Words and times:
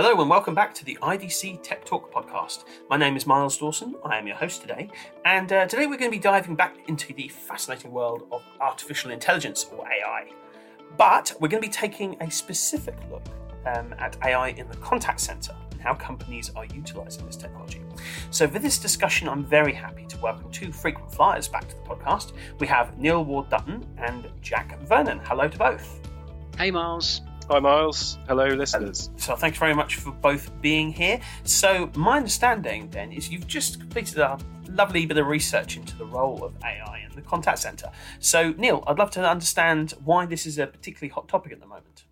Hello 0.00 0.20
and 0.20 0.30
welcome 0.30 0.54
back 0.54 0.72
to 0.74 0.84
the 0.84 0.96
IDC 1.02 1.60
Tech 1.64 1.84
Talk 1.84 2.12
podcast. 2.12 2.66
My 2.88 2.96
name 2.96 3.16
is 3.16 3.26
Miles 3.26 3.58
Dawson. 3.58 3.96
I 4.04 4.16
am 4.16 4.28
your 4.28 4.36
host 4.36 4.60
today, 4.60 4.90
and 5.24 5.52
uh, 5.52 5.66
today 5.66 5.86
we're 5.86 5.98
going 5.98 6.12
to 6.12 6.16
be 6.16 6.22
diving 6.22 6.54
back 6.54 6.76
into 6.86 7.12
the 7.14 7.26
fascinating 7.26 7.90
world 7.90 8.28
of 8.30 8.44
artificial 8.60 9.10
intelligence 9.10 9.66
or 9.72 9.84
AI. 9.88 10.30
But 10.96 11.32
we're 11.40 11.48
going 11.48 11.60
to 11.60 11.68
be 11.68 11.72
taking 11.72 12.16
a 12.22 12.30
specific 12.30 12.94
look 13.10 13.24
um, 13.66 13.92
at 13.98 14.16
AI 14.24 14.50
in 14.50 14.68
the 14.68 14.76
contact 14.76 15.18
center 15.18 15.52
and 15.72 15.80
how 15.80 15.94
companies 15.94 16.52
are 16.54 16.66
utilizing 16.66 17.26
this 17.26 17.34
technology. 17.34 17.82
So, 18.30 18.46
for 18.46 18.60
this 18.60 18.78
discussion, 18.78 19.28
I'm 19.28 19.44
very 19.44 19.72
happy 19.72 20.06
to 20.10 20.18
welcome 20.18 20.48
two 20.52 20.70
frequent 20.70 21.12
flyers 21.12 21.48
back 21.48 21.68
to 21.70 21.74
the 21.74 21.82
podcast. 21.82 22.34
We 22.60 22.68
have 22.68 22.96
Neil 23.00 23.24
Ward 23.24 23.48
Dutton 23.48 23.84
and 23.98 24.28
Jack 24.42 24.78
Vernon. 24.82 25.18
Hello 25.24 25.48
to 25.48 25.58
both. 25.58 25.98
Hey, 26.56 26.70
Miles. 26.70 27.22
Hi, 27.50 27.60
Miles. 27.60 28.18
Hello, 28.28 28.46
listeners. 28.46 29.08
So, 29.16 29.34
thanks 29.34 29.56
very 29.56 29.74
much 29.74 29.96
for 29.96 30.10
both 30.10 30.50
being 30.60 30.92
here. 30.92 31.18
So, 31.44 31.90
my 31.96 32.18
understanding 32.18 32.90
then 32.90 33.10
is 33.10 33.30
you've 33.30 33.46
just 33.46 33.80
completed 33.80 34.18
a 34.18 34.38
lovely 34.68 35.06
bit 35.06 35.16
of 35.16 35.26
research 35.26 35.78
into 35.78 35.96
the 35.96 36.04
role 36.04 36.44
of 36.44 36.52
AI 36.62 37.06
in 37.08 37.16
the 37.16 37.22
contact 37.22 37.60
center. 37.60 37.90
So, 38.18 38.52
Neil, 38.58 38.84
I'd 38.86 38.98
love 38.98 39.10
to 39.12 39.26
understand 39.26 39.94
why 40.04 40.26
this 40.26 40.44
is 40.44 40.58
a 40.58 40.66
particularly 40.66 41.08
hot 41.08 41.26
topic 41.26 41.52
at 41.52 41.60
the 41.60 41.66
moment. 41.66 42.04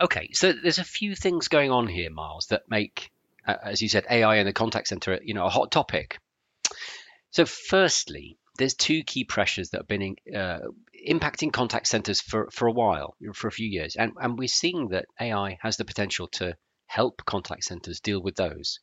Okay, 0.00 0.28
so 0.32 0.52
there's 0.52 0.80
a 0.80 0.84
few 0.84 1.14
things 1.14 1.46
going 1.46 1.70
on 1.70 1.86
here, 1.86 2.10
Miles, 2.10 2.46
that 2.46 2.68
make, 2.68 3.12
uh, 3.46 3.54
as 3.62 3.80
you 3.80 3.88
said, 3.88 4.06
AI 4.10 4.38
in 4.38 4.46
the 4.46 4.52
contact 4.52 4.88
center, 4.88 5.20
you 5.22 5.34
know, 5.34 5.46
a 5.46 5.50
hot 5.50 5.70
topic. 5.70 6.18
So, 7.30 7.46
firstly, 7.46 8.38
there's 8.58 8.74
two 8.74 9.04
key 9.04 9.22
pressures 9.22 9.70
that 9.70 9.82
have 9.82 9.88
been 9.88 10.16
uh, 10.34 10.58
impacting 11.08 11.52
contact 11.52 11.86
centers 11.86 12.20
for, 12.20 12.48
for 12.50 12.66
a 12.66 12.72
while, 12.72 13.16
for 13.34 13.48
a 13.48 13.52
few 13.52 13.68
years. 13.68 13.96
And, 13.96 14.12
and 14.20 14.38
we're 14.38 14.48
seeing 14.48 14.88
that 14.88 15.06
AI 15.20 15.58
has 15.60 15.76
the 15.76 15.84
potential 15.84 16.28
to 16.28 16.56
help 16.86 17.22
contact 17.24 17.64
centers 17.64 18.00
deal 18.00 18.22
with 18.22 18.36
those. 18.36 18.80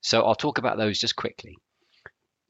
So 0.00 0.22
I'll 0.22 0.34
talk 0.34 0.58
about 0.58 0.78
those 0.78 0.98
just 0.98 1.16
quickly. 1.16 1.56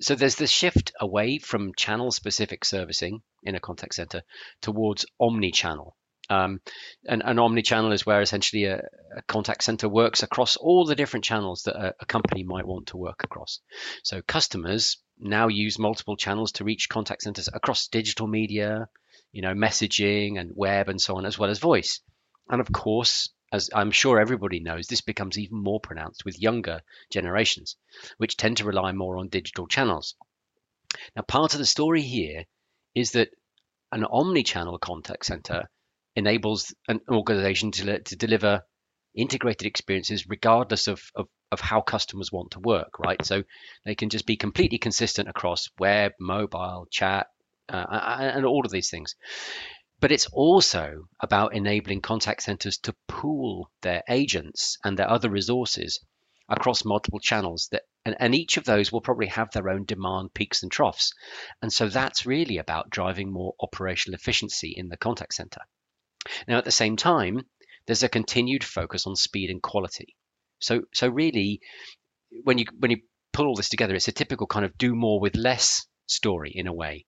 So 0.00 0.14
there's 0.14 0.36
this 0.36 0.50
shift 0.50 0.92
away 1.00 1.38
from 1.38 1.74
channel 1.76 2.10
specific 2.10 2.64
servicing 2.64 3.22
in 3.42 3.54
a 3.54 3.60
contact 3.60 3.94
center 3.94 4.22
towards 4.60 5.06
omni 5.20 5.52
channel. 5.52 5.96
Um, 6.30 6.60
and 7.06 7.22
an 7.24 7.38
omni-channel 7.38 7.92
is 7.92 8.06
where 8.06 8.22
essentially 8.22 8.64
a, 8.64 8.76
a, 9.16 9.22
contact 9.28 9.64
center 9.64 9.88
works 9.88 10.22
across 10.22 10.56
all 10.56 10.86
the 10.86 10.94
different 10.94 11.24
channels 11.24 11.64
that 11.64 11.76
a, 11.76 11.94
a, 12.00 12.06
company 12.06 12.42
might 12.42 12.66
want 12.66 12.86
to 12.88 12.96
work 12.96 13.24
across. 13.24 13.60
So 14.02 14.22
customers 14.22 14.98
now 15.18 15.48
use 15.48 15.78
multiple 15.78 16.16
channels 16.16 16.52
to 16.52 16.64
reach 16.64 16.88
contact 16.88 17.22
centers 17.22 17.48
across 17.52 17.88
digital 17.88 18.28
media, 18.28 18.88
you 19.32 19.42
know, 19.42 19.54
messaging 19.54 20.38
and 20.38 20.52
web 20.54 20.88
and 20.88 21.00
so 21.00 21.16
on, 21.16 21.26
as 21.26 21.38
well 21.38 21.50
as 21.50 21.58
voice. 21.58 22.00
And 22.48 22.60
of 22.60 22.70
course, 22.70 23.30
as 23.52 23.70
I'm 23.74 23.90
sure 23.90 24.18
everybody 24.18 24.60
knows, 24.60 24.86
this 24.86 25.00
becomes 25.02 25.38
even 25.38 25.62
more 25.62 25.80
pronounced 25.80 26.24
with 26.24 26.40
younger 26.40 26.80
generations, 27.10 27.76
which 28.18 28.36
tend 28.36 28.58
to 28.58 28.64
rely 28.64 28.92
more 28.92 29.18
on 29.18 29.28
digital 29.28 29.66
channels. 29.66 30.14
Now, 31.16 31.22
part 31.22 31.52
of 31.54 31.58
the 31.58 31.66
story 31.66 32.02
here 32.02 32.44
is 32.94 33.12
that 33.12 33.30
an 33.90 34.04
omni-channel 34.04 34.78
contact 34.78 35.26
center 35.26 35.70
enables 36.16 36.74
an 36.88 37.00
organization 37.08 37.72
to, 37.72 38.00
to 38.00 38.16
deliver 38.16 38.62
integrated 39.14 39.66
experiences 39.66 40.26
regardless 40.28 40.88
of, 40.88 41.02
of, 41.14 41.28
of 41.50 41.60
how 41.60 41.82
customers 41.82 42.32
want 42.32 42.52
to 42.52 42.60
work, 42.60 42.98
right? 42.98 43.22
So 43.24 43.42
they 43.84 43.94
can 43.94 44.08
just 44.08 44.26
be 44.26 44.36
completely 44.36 44.78
consistent 44.78 45.28
across 45.28 45.68
web, 45.78 46.12
mobile, 46.18 46.86
chat, 46.90 47.26
uh, 47.72 48.32
and 48.34 48.44
all 48.44 48.64
of 48.64 48.72
these 48.72 48.90
things. 48.90 49.14
But 50.00 50.12
it's 50.12 50.26
also 50.32 51.08
about 51.20 51.54
enabling 51.54 52.00
contact 52.00 52.42
centers 52.42 52.78
to 52.78 52.94
pool 53.06 53.70
their 53.82 54.02
agents 54.08 54.78
and 54.84 54.98
their 54.98 55.08
other 55.08 55.30
resources 55.30 56.00
across 56.48 56.84
multiple 56.84 57.20
channels 57.20 57.68
that 57.70 57.82
and, 58.04 58.16
and 58.18 58.34
each 58.34 58.56
of 58.56 58.64
those 58.64 58.90
will 58.90 59.00
probably 59.00 59.28
have 59.28 59.52
their 59.52 59.68
own 59.68 59.84
demand 59.84 60.34
peaks 60.34 60.62
and 60.62 60.72
troughs 60.72 61.14
and 61.62 61.72
so 61.72 61.88
that's 61.88 62.26
really 62.26 62.58
about 62.58 62.90
driving 62.90 63.32
more 63.32 63.54
operational 63.60 64.16
efficiency 64.16 64.74
in 64.76 64.88
the 64.88 64.96
contact 64.96 65.34
center 65.34 65.60
now, 66.46 66.58
at 66.58 66.64
the 66.64 66.70
same 66.70 66.96
time, 66.96 67.46
there's 67.86 68.04
a 68.04 68.08
continued 68.08 68.62
focus 68.62 69.06
on 69.06 69.16
speed 69.16 69.50
and 69.50 69.60
quality. 69.60 70.14
So, 70.60 70.82
so 70.94 71.08
really, 71.08 71.60
when 72.44 72.58
you 72.58 72.66
when 72.78 72.92
you 72.92 73.02
pull 73.32 73.46
all 73.46 73.56
this 73.56 73.68
together, 73.68 73.94
it's 73.94 74.08
a 74.08 74.12
typical 74.12 74.46
kind 74.46 74.64
of 74.64 74.78
do 74.78 74.94
more 74.94 75.18
with 75.18 75.34
less 75.34 75.86
story 76.06 76.52
in 76.54 76.66
a 76.68 76.72
way. 76.72 77.06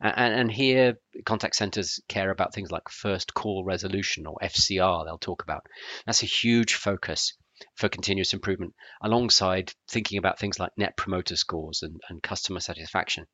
And, 0.00 0.34
and 0.34 0.52
here, 0.52 0.98
contact 1.24 1.56
centers 1.56 2.00
care 2.08 2.30
about 2.30 2.54
things 2.54 2.70
like 2.70 2.88
first 2.88 3.34
call 3.34 3.64
resolution 3.64 4.26
or 4.26 4.38
FCR. 4.42 5.04
They'll 5.04 5.18
talk 5.18 5.42
about 5.42 5.66
that's 6.06 6.22
a 6.22 6.26
huge 6.26 6.74
focus 6.74 7.34
for 7.74 7.88
continuous 7.88 8.32
improvement, 8.32 8.74
alongside 9.02 9.72
thinking 9.88 10.18
about 10.18 10.38
things 10.38 10.58
like 10.58 10.76
net 10.76 10.96
promoter 10.96 11.36
scores 11.36 11.82
and, 11.82 12.00
and 12.08 12.22
customer 12.22 12.60
satisfaction. 12.60 13.26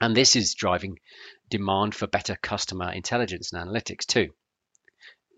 And 0.00 0.16
this 0.16 0.36
is 0.36 0.54
driving 0.54 0.98
demand 1.48 1.94
for 1.94 2.06
better 2.06 2.36
customer 2.36 2.92
intelligence 2.92 3.52
and 3.52 3.68
analytics 3.68 4.06
too. 4.06 4.34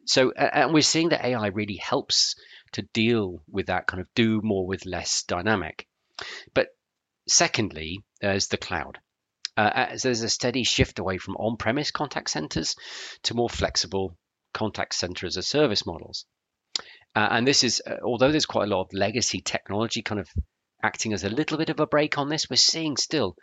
So, 0.07 0.33
and 0.33 0.73
we're 0.73 0.83
seeing 0.83 1.11
that 1.11 1.25
AI 1.25 1.49
really 1.49 1.77
helps 1.77 2.35
to 2.73 2.83
deal 2.83 3.43
with 3.49 3.67
that 3.67 3.87
kind 3.87 4.01
of 4.01 4.09
do 4.15 4.41
more 4.43 4.67
with 4.67 4.87
less 4.87 5.23
dynamic. 5.23 5.87
But 6.55 6.69
secondly, 7.29 8.05
there's 8.21 8.49
the 8.49 8.57
cloud. 8.57 8.99
Uh, 9.59 9.97
so 9.97 10.09
there's 10.09 10.23
a 10.23 10.29
steady 10.29 10.63
shift 10.63 11.01
away 11.01 11.19
from 11.19 11.35
on 11.35 11.57
premise 11.57 11.91
contact 11.91 12.31
centers 12.31 12.77
to 13.25 13.35
more 13.35 13.51
flexible 13.51 14.17
contact 14.55 14.95
center 14.95 15.27
as 15.27 15.37
a 15.37 15.43
service 15.43 15.85
models. 15.85 16.27
Uh, 17.17 17.27
and 17.33 17.47
this 17.47 17.65
is, 17.65 17.83
uh, 17.85 17.97
although 18.05 18.31
there's 18.31 18.47
quite 18.47 18.69
a 18.69 18.71
lot 18.71 18.83
of 18.83 18.93
legacy 18.93 19.41
technology 19.41 20.01
kind 20.01 20.21
of 20.21 20.29
acting 20.85 21.13
as 21.13 21.25
a 21.25 21.29
little 21.29 21.59
bit 21.59 21.71
of 21.71 21.81
a 21.81 21.87
brake 21.89 22.19
on 22.19 22.29
this, 22.29 22.49
we're 22.49 22.57
seeing 22.57 22.97
still 22.97 23.35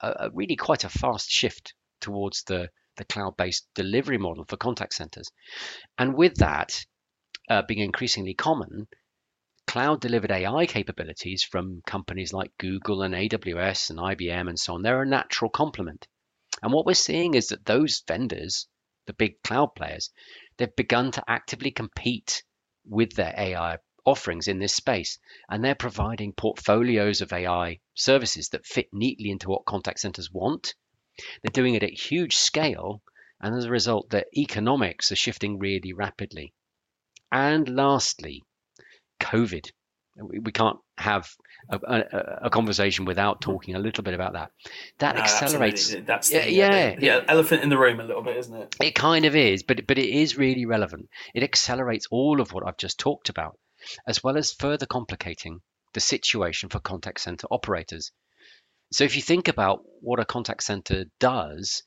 a, 0.00 0.08
a 0.08 0.30
really 0.34 0.56
quite 0.56 0.82
a 0.82 0.88
fast 0.88 1.30
shift 1.30 1.72
towards 2.00 2.42
the, 2.44 2.68
the 2.96 3.04
cloud-based 3.04 3.68
delivery 3.76 4.18
model 4.18 4.44
for 4.48 4.56
contact 4.56 4.94
centers. 4.94 5.30
And 5.96 6.14
with 6.14 6.34
that 6.38 6.84
uh, 7.48 7.62
being 7.68 7.80
increasingly 7.80 8.34
common, 8.34 8.88
cloud-delivered 9.70 10.32
AI 10.32 10.66
capabilities 10.66 11.44
from 11.44 11.80
companies 11.86 12.32
like 12.32 12.50
Google 12.58 13.02
and 13.02 13.14
AWS 13.14 13.90
and 13.90 14.00
IBM 14.00 14.48
and 14.48 14.58
so 14.58 14.74
on, 14.74 14.82
they're 14.82 15.02
a 15.02 15.06
natural 15.06 15.48
complement. 15.48 16.08
And 16.60 16.72
what 16.72 16.86
we're 16.86 16.94
seeing 16.94 17.34
is 17.34 17.46
that 17.48 17.64
those 17.64 18.02
vendors, 18.08 18.66
the 19.06 19.12
big 19.12 19.40
cloud 19.44 19.76
players, 19.76 20.10
they've 20.56 20.74
begun 20.74 21.12
to 21.12 21.24
actively 21.28 21.70
compete 21.70 22.42
with 22.84 23.14
their 23.14 23.32
AI 23.38 23.78
offerings 24.04 24.48
in 24.48 24.58
this 24.58 24.74
space, 24.74 25.20
and 25.48 25.62
they're 25.62 25.76
providing 25.76 26.32
portfolios 26.32 27.20
of 27.20 27.32
AI 27.32 27.78
services 27.94 28.48
that 28.48 28.66
fit 28.66 28.88
neatly 28.92 29.30
into 29.30 29.48
what 29.48 29.66
contact 29.66 30.00
centers 30.00 30.32
want. 30.32 30.74
They're 31.42 31.52
doing 31.52 31.76
it 31.76 31.84
at 31.84 31.90
huge 31.90 32.34
scale, 32.34 33.02
and 33.40 33.54
as 33.54 33.66
a 33.66 33.70
result, 33.70 34.10
their 34.10 34.24
economics 34.36 35.12
are 35.12 35.16
shifting 35.16 35.60
really 35.60 35.92
rapidly. 35.92 36.54
And 37.30 37.68
lastly, 37.68 38.42
COVID. 39.20 39.70
We 40.16 40.52
can't 40.52 40.76
have 40.98 41.30
a, 41.70 41.78
a, 41.82 42.38
a, 42.42 42.50
conversation 42.50 43.06
without 43.06 43.40
talking 43.40 43.74
a 43.74 43.78
little 43.78 44.04
bit 44.04 44.12
about 44.12 44.34
that. 44.34 44.50
That 44.98 45.14
no, 45.14 45.22
accelerates. 45.22 45.82
Absolutely. 45.82 46.06
That's 46.06 46.28
the, 46.28 46.52
yeah, 46.52 46.94
the, 46.96 47.06
yeah, 47.06 47.24
elephant 47.26 47.62
in 47.62 47.70
the 47.70 47.78
room 47.78 48.00
a 48.00 48.04
little 48.04 48.22
bit, 48.22 48.36
isn't 48.36 48.54
it? 48.54 48.76
It 48.82 48.94
kind 48.94 49.24
of 49.24 49.34
is, 49.34 49.62
but 49.62 49.86
but 49.86 49.98
it 49.98 50.08
is 50.10 50.36
really 50.36 50.66
relevant. 50.66 51.08
It 51.32 51.42
accelerates 51.42 52.06
all 52.10 52.40
of 52.40 52.52
what 52.52 52.66
I've 52.66 52.76
just 52.76 52.98
talked 52.98 53.28
about 53.30 53.56
as 54.06 54.22
well 54.22 54.36
as 54.36 54.52
further 54.52 54.86
complicating 54.86 55.60
the 55.94 56.00
situation 56.00 56.68
for 56.68 56.80
contact 56.80 57.20
center 57.20 57.46
operators. 57.50 58.12
So 58.92 59.04
if 59.04 59.16
you 59.16 59.22
think 59.22 59.48
about 59.48 59.82
what 60.00 60.20
a 60.20 60.24
contact 60.24 60.62
center 60.62 61.06
does, 61.18 61.82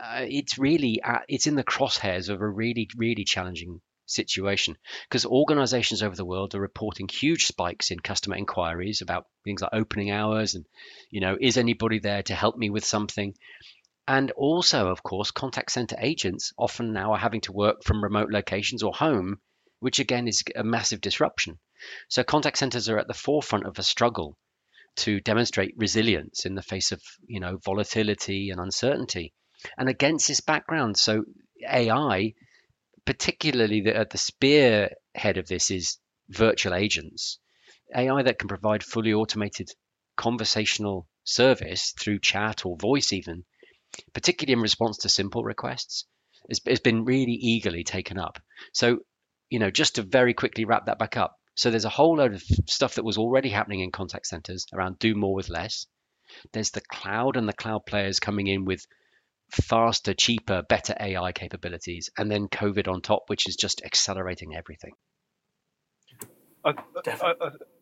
uh, 0.00 0.24
it's 0.28 0.58
really 0.58 1.00
it's 1.28 1.46
in 1.46 1.56
the 1.56 1.64
crosshairs 1.64 2.28
of 2.28 2.40
a 2.40 2.48
really 2.48 2.88
really 2.96 3.24
challenging 3.24 3.80
situation 4.12 4.76
because 5.08 5.26
organizations 5.26 6.02
over 6.02 6.14
the 6.14 6.24
world 6.24 6.54
are 6.54 6.60
reporting 6.60 7.08
huge 7.08 7.46
spikes 7.46 7.90
in 7.90 7.98
customer 7.98 8.36
inquiries 8.36 9.02
about 9.02 9.26
things 9.44 9.62
like 9.62 9.72
opening 9.72 10.10
hours 10.10 10.54
and 10.54 10.66
you 11.10 11.20
know 11.20 11.36
is 11.40 11.56
anybody 11.56 11.98
there 11.98 12.22
to 12.22 12.34
help 12.34 12.56
me 12.56 12.70
with 12.70 12.84
something 12.84 13.34
and 14.06 14.30
also 14.32 14.88
of 14.88 15.02
course 15.02 15.30
contact 15.30 15.70
center 15.72 15.96
agents 15.98 16.52
often 16.58 16.92
now 16.92 17.12
are 17.12 17.18
having 17.18 17.40
to 17.40 17.52
work 17.52 17.82
from 17.84 18.02
remote 18.02 18.30
locations 18.30 18.82
or 18.82 18.92
home 18.92 19.40
which 19.82 19.98
again 19.98 20.28
is 20.28 20.44
a 20.54 20.62
massive 20.62 21.00
disruption. 21.00 21.58
So 22.08 22.22
contact 22.22 22.56
centers 22.56 22.88
are 22.88 22.98
at 22.98 23.08
the 23.08 23.14
forefront 23.14 23.66
of 23.66 23.80
a 23.80 23.82
struggle 23.82 24.38
to 24.94 25.20
demonstrate 25.20 25.74
resilience 25.76 26.46
in 26.46 26.54
the 26.54 26.62
face 26.62 26.92
of 26.92 27.02
you 27.26 27.40
know 27.40 27.56
volatility 27.64 28.50
and 28.50 28.60
uncertainty. 28.60 29.34
And 29.76 29.88
against 29.88 30.28
this 30.28 30.40
background, 30.40 30.96
so 30.96 31.24
AI, 31.68 32.34
particularly 33.04 33.80
the, 33.82 33.96
at 33.96 34.10
the 34.10 34.18
spearhead 34.18 35.36
of 35.36 35.46
this, 35.46 35.70
is 35.70 35.98
virtual 36.28 36.74
agents, 36.74 37.38
AI 37.94 38.22
that 38.22 38.38
can 38.38 38.48
provide 38.48 38.82
fully 38.82 39.12
automated 39.12 39.70
conversational 40.16 41.08
service 41.24 41.92
through 41.98 42.18
chat 42.18 42.64
or 42.66 42.76
voice, 42.76 43.12
even, 43.12 43.44
particularly 44.12 44.54
in 44.54 44.62
response 44.62 44.98
to 44.98 45.08
simple 45.08 45.44
requests, 45.44 46.06
has, 46.48 46.60
has 46.66 46.80
been 46.80 47.04
really 47.04 47.32
eagerly 47.32 47.84
taken 47.84 48.18
up. 48.18 48.38
So 48.72 49.00
you 49.52 49.58
know, 49.58 49.70
just 49.70 49.96
to 49.96 50.02
very 50.02 50.32
quickly 50.32 50.64
wrap 50.64 50.86
that 50.86 50.98
back 50.98 51.18
up, 51.18 51.38
So 51.56 51.70
there's 51.70 51.84
a 51.84 51.90
whole 51.90 52.16
load 52.16 52.32
of 52.32 52.42
stuff 52.66 52.94
that 52.94 53.04
was 53.04 53.18
already 53.18 53.50
happening 53.50 53.80
in 53.80 53.90
contact 53.90 54.26
centers 54.26 54.64
around 54.72 54.98
do 54.98 55.14
more 55.14 55.34
with 55.34 55.50
less. 55.50 55.86
There's 56.52 56.70
the 56.70 56.80
cloud 56.80 57.36
and 57.36 57.46
the 57.46 57.52
cloud 57.52 57.84
players 57.84 58.18
coming 58.18 58.46
in 58.46 58.64
with 58.64 58.86
faster, 59.52 60.14
cheaper, 60.14 60.62
better 60.62 60.94
AI 60.98 61.32
capabilities, 61.32 62.10
and 62.16 62.30
then 62.30 62.48
COVID 62.48 62.88
on 62.88 63.00
top, 63.02 63.24
which 63.28 63.48
is 63.48 63.56
just 63.56 63.82
accelerating 63.84 64.54
everything. 64.54 64.92
I, 66.64 66.74
I, 67.06 67.34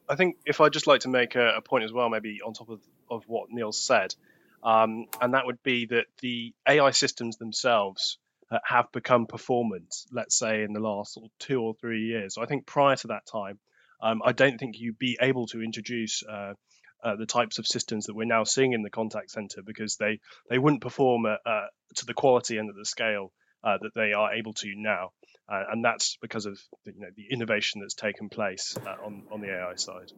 I 0.08 0.16
think 0.16 0.36
if 0.46 0.60
I'd 0.60 0.72
just 0.72 0.86
like 0.86 1.02
to 1.02 1.08
make 1.08 1.36
a, 1.36 1.56
a, 1.56 1.60
point 1.60 1.84
as 1.84 1.92
well, 1.92 2.08
maybe 2.08 2.40
on 2.44 2.54
top 2.54 2.70
of, 2.70 2.80
of 3.10 3.24
what 3.26 3.50
Neil 3.50 3.72
said, 3.72 4.14
um, 4.62 5.06
and 5.20 5.34
that 5.34 5.46
would 5.46 5.62
be 5.62 5.86
that 5.86 6.06
the 6.20 6.52
AI 6.66 6.90
systems 6.90 7.36
themselves 7.36 8.18
uh, 8.50 8.58
have 8.64 8.90
become 8.92 9.26
performant, 9.26 9.94
let's 10.12 10.38
say 10.38 10.62
in 10.64 10.72
the 10.72 10.80
last 10.80 11.14
sort 11.14 11.26
of 11.26 11.30
two 11.38 11.60
or 11.60 11.74
three 11.74 12.06
years. 12.06 12.34
So 12.34 12.42
I 12.42 12.46
think 12.46 12.66
prior 12.66 12.96
to 12.96 13.08
that 13.08 13.26
time, 13.30 13.58
um, 14.02 14.22
I 14.24 14.32
don't 14.32 14.58
think 14.58 14.78
you'd 14.78 14.98
be 14.98 15.18
able 15.20 15.46
to 15.48 15.62
introduce 15.62 16.22
uh, 16.22 16.54
uh, 17.02 17.16
the 17.16 17.26
types 17.26 17.58
of 17.58 17.66
systems 17.66 18.06
that 18.06 18.14
we're 18.14 18.24
now 18.24 18.44
seeing 18.44 18.72
in 18.72 18.82
the 18.82 18.90
contact 18.90 19.30
center 19.30 19.62
because 19.62 19.96
they, 19.96 20.20
they 20.48 20.58
wouldn't 20.58 20.82
perform 20.82 21.26
uh, 21.26 21.36
uh, 21.46 21.66
to 21.96 22.06
the 22.06 22.14
quality 22.14 22.58
and 22.58 22.68
at 22.68 22.76
the 22.76 22.84
scale 22.84 23.32
uh, 23.64 23.78
that 23.80 23.94
they 23.94 24.12
are 24.12 24.34
able 24.34 24.52
to 24.54 24.72
now. 24.76 25.10
and 25.48 25.84
that's 25.84 26.16
because 26.22 26.46
of 26.46 26.58
the, 26.84 26.92
you 26.92 27.00
know, 27.00 27.10
the 27.16 27.26
innovation 27.30 27.80
that's 27.80 27.94
taken 27.94 28.28
place 28.28 28.76
on, 29.04 29.24
on 29.30 29.40
the 29.40 29.48
AI 29.48 29.74
side 29.76 30.12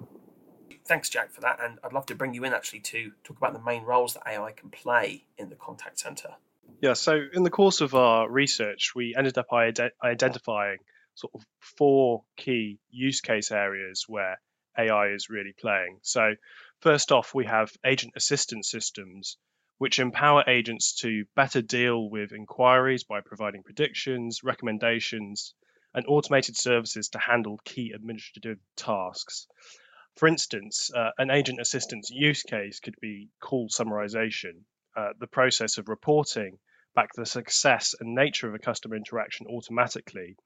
thanks, 0.85 1.09
Jack, 1.09 1.31
for 1.31 1.41
that. 1.43 1.59
And 1.63 1.79
I'd 1.85 1.93
love 1.93 2.07
to 2.07 2.15
bring 2.15 2.35
you 2.35 2.45
in 2.45 2.53
actually 2.53 2.81
to 2.81 3.13
talk 3.25 3.37
about 3.37 3.53
the 3.53 3.61
main 3.61 3.85
roles 3.85 4.15
that 4.15 4.25
AI 4.27 4.53
can 4.53 4.71
play 4.71 5.25
in 5.39 5.49
the 5.49 5.57
contact 5.57 5.99
center. 5.99 6.35
Yeah, 6.81 6.95
so 6.95 7.21
in 7.33 7.43
the 7.45 7.51
course 7.51 7.81
of 7.81 7.95
our 7.95 8.29
research, 8.29 8.93
we 8.95 9.15
ended 9.17 9.39
up 9.39 9.47
identifying 9.53 10.79
sort 11.15 11.33
of 11.35 11.43
four 11.61 12.25
key 12.37 12.79
use 12.91 13.21
case 13.21 13.53
areas 13.53 14.05
where 14.09 14.41
AI 14.79 15.09
is 15.09 15.29
really 15.31 15.55
playing. 15.59 15.99
So, 16.03 16.35
first 16.83 17.13
off, 17.13 17.35
we 17.35 17.47
have 17.47 17.73
agent 17.87 18.13
assistance 18.17 18.69
systems, 18.69 19.39
which 19.79 19.99
empower 19.99 20.45
agents 20.49 20.95
to 21.01 21.25
better 21.35 21.63
deal 21.63 22.11
with 22.11 22.33
inquiries 22.33 23.05
by 23.05 23.21
providing 23.21 23.63
predictions, 23.63 24.41
recommendations, 24.43 25.55
and 25.95 26.05
automated 26.09 26.57
services 26.57 27.09
to 27.11 27.19
handle 27.19 27.61
key 27.65 27.93
administrative 27.95 28.59
tasks. 28.77 29.47
For 30.17 30.27
instance, 30.27 30.91
uh, 30.95 31.11
an 31.19 31.31
agent 31.31 31.61
assistance 31.61 32.11
use 32.11 32.43
case 32.43 32.81
could 32.81 32.97
be 33.01 33.31
call 33.41 33.69
summarization, 33.69 34.65
uh, 34.97 35.13
the 35.19 35.27
process 35.27 35.79
of 35.79 35.89
reporting 35.89 36.59
back 36.95 37.11
the 37.15 37.25
success 37.25 37.95
and 37.99 38.15
nature 38.15 38.49
of 38.49 38.55
a 38.55 38.59
customer 38.59 38.97
interaction 38.97 39.47
automatically. 39.47 40.37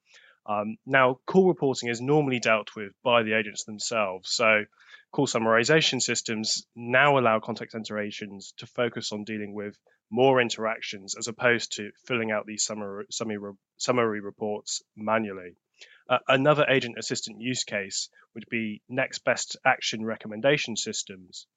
Um, 0.48 0.76
now, 0.86 1.18
call 1.26 1.48
reporting 1.48 1.88
is 1.88 2.00
normally 2.00 2.38
dealt 2.38 2.76
with 2.76 2.92
by 3.02 3.22
the 3.22 3.32
agents 3.34 3.64
themselves. 3.64 4.30
So, 4.30 4.64
call 5.10 5.26
summarization 5.26 6.00
systems 6.00 6.66
now 6.76 7.18
allow 7.18 7.40
contact 7.40 7.72
center 7.72 7.98
agents 7.98 8.52
to 8.58 8.66
focus 8.66 9.12
on 9.12 9.24
dealing 9.24 9.54
with 9.54 9.76
more 10.10 10.40
interactions 10.40 11.16
as 11.18 11.26
opposed 11.26 11.72
to 11.72 11.90
filling 12.06 12.30
out 12.30 12.46
these 12.46 12.64
summary, 12.64 13.06
summary, 13.78 14.20
reports 14.20 14.82
manually. 14.94 15.56
Uh, 16.08 16.18
another 16.28 16.64
agent 16.68 16.96
assistant 16.96 17.40
use 17.40 17.64
case 17.64 18.08
would 18.34 18.46
be 18.48 18.80
next 18.88 19.24
best 19.24 19.56
action 19.66 20.04
recommendation 20.04 20.76
systems, 20.76 21.48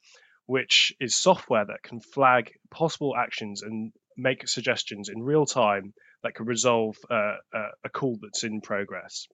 which 0.47 0.93
is 0.99 1.15
software 1.15 1.65
that 1.65 1.83
can 1.83 1.99
flag 1.99 2.51
possible 2.71 3.15
actions 3.15 3.61
and 3.61 3.93
make 4.17 4.47
suggestions 4.47 5.09
in 5.09 5.21
real 5.21 5.45
time 5.45 5.93
that 6.23 6.35
could 6.35 6.47
resolve 6.47 6.97
uh, 7.09 7.37
uh, 7.53 7.71
a 7.83 7.89
call 7.89 8.17
that's 8.21 8.43
in 8.43 8.61
progress. 8.61 9.27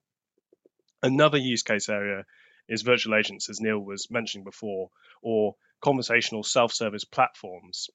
Another 1.02 1.38
use 1.38 1.64
case 1.64 1.90
area 1.90 2.26
is 2.68 2.82
virtual 2.82 3.16
agents, 3.16 3.50
as 3.50 3.62
Neil 3.62 3.80
was 3.80 4.10
mentioning 4.10 4.44
before, 4.44 4.90
or 5.22 5.56
conversational 5.82 6.44
self 6.44 6.74
service 6.74 7.04
platforms. 7.04 7.90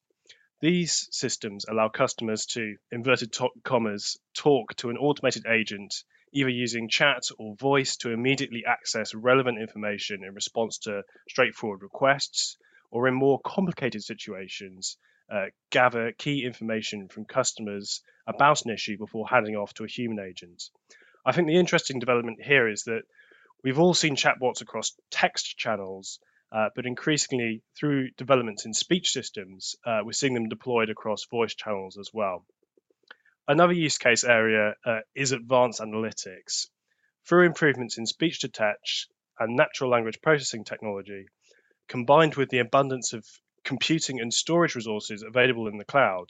These 0.61 1.07
systems 1.11 1.65
allow 1.67 1.89
customers 1.89 2.45
to, 2.47 2.75
inverted 2.91 3.35
commas, 3.63 4.19
talk 4.35 4.75
to 4.77 4.89
an 4.89 4.97
automated 4.97 5.45
agent 5.47 5.93
either 6.33 6.49
using 6.49 6.87
chat 6.87 7.23
or 7.37 7.55
voice 7.55 7.97
to 7.97 8.11
immediately 8.11 8.63
access 8.65 9.13
relevant 9.13 9.59
information 9.59 10.23
in 10.23 10.33
response 10.33 10.77
to 10.77 11.03
straightforward 11.29 11.81
requests, 11.81 12.57
or 12.89 13.07
in 13.07 13.13
more 13.13 13.39
complicated 13.43 14.03
situations, 14.03 14.97
uh, 15.31 15.45
gather 15.69 16.11
key 16.11 16.43
information 16.45 17.07
from 17.07 17.25
customers 17.25 18.01
about 18.27 18.65
an 18.65 18.71
issue 18.71 18.97
before 18.97 19.27
handing 19.27 19.55
off 19.55 19.73
to 19.73 19.85
a 19.85 19.87
human 19.87 20.19
agent. 20.19 20.61
I 21.25 21.31
think 21.31 21.47
the 21.47 21.57
interesting 21.57 21.99
development 21.99 22.39
here 22.41 22.67
is 22.67 22.83
that 22.83 23.03
we've 23.63 23.79
all 23.79 23.93
seen 23.93 24.15
chatbots 24.15 24.61
across 24.61 24.93
text 25.09 25.57
channels, 25.57 26.19
uh, 26.51 26.69
but 26.75 26.85
increasingly 26.85 27.61
through 27.79 28.09
developments 28.17 28.65
in 28.65 28.73
speech 28.73 29.11
systems, 29.11 29.75
uh, 29.85 30.01
we're 30.03 30.11
seeing 30.11 30.33
them 30.33 30.49
deployed 30.49 30.89
across 30.89 31.25
voice 31.25 31.55
channels 31.55 31.97
as 31.97 32.09
well. 32.13 32.45
Another 33.47 33.73
use 33.73 33.97
case 33.97 34.23
area 34.23 34.75
uh, 34.85 34.99
is 35.15 35.31
advanced 35.31 35.79
analytics. 35.79 36.67
Through 37.27 37.45
improvements 37.45 37.97
in 37.97 38.05
speech 38.05 38.39
to 38.39 38.49
text 38.49 39.07
and 39.39 39.55
natural 39.55 39.89
language 39.89 40.21
processing 40.21 40.63
technology, 40.63 41.25
combined 41.87 42.35
with 42.35 42.49
the 42.49 42.59
abundance 42.59 43.13
of 43.13 43.25
computing 43.63 44.19
and 44.19 44.33
storage 44.33 44.75
resources 44.75 45.23
available 45.23 45.67
in 45.67 45.77
the 45.77 45.85
cloud, 45.85 46.27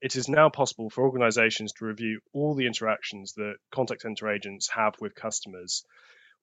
it 0.00 0.16
is 0.16 0.28
now 0.28 0.48
possible 0.50 0.90
for 0.90 1.04
organizations 1.04 1.72
to 1.72 1.84
review 1.84 2.20
all 2.32 2.54
the 2.54 2.66
interactions 2.66 3.34
that 3.34 3.54
contact 3.70 4.02
center 4.02 4.28
agents 4.28 4.68
have 4.70 4.94
with 5.00 5.14
customers, 5.14 5.84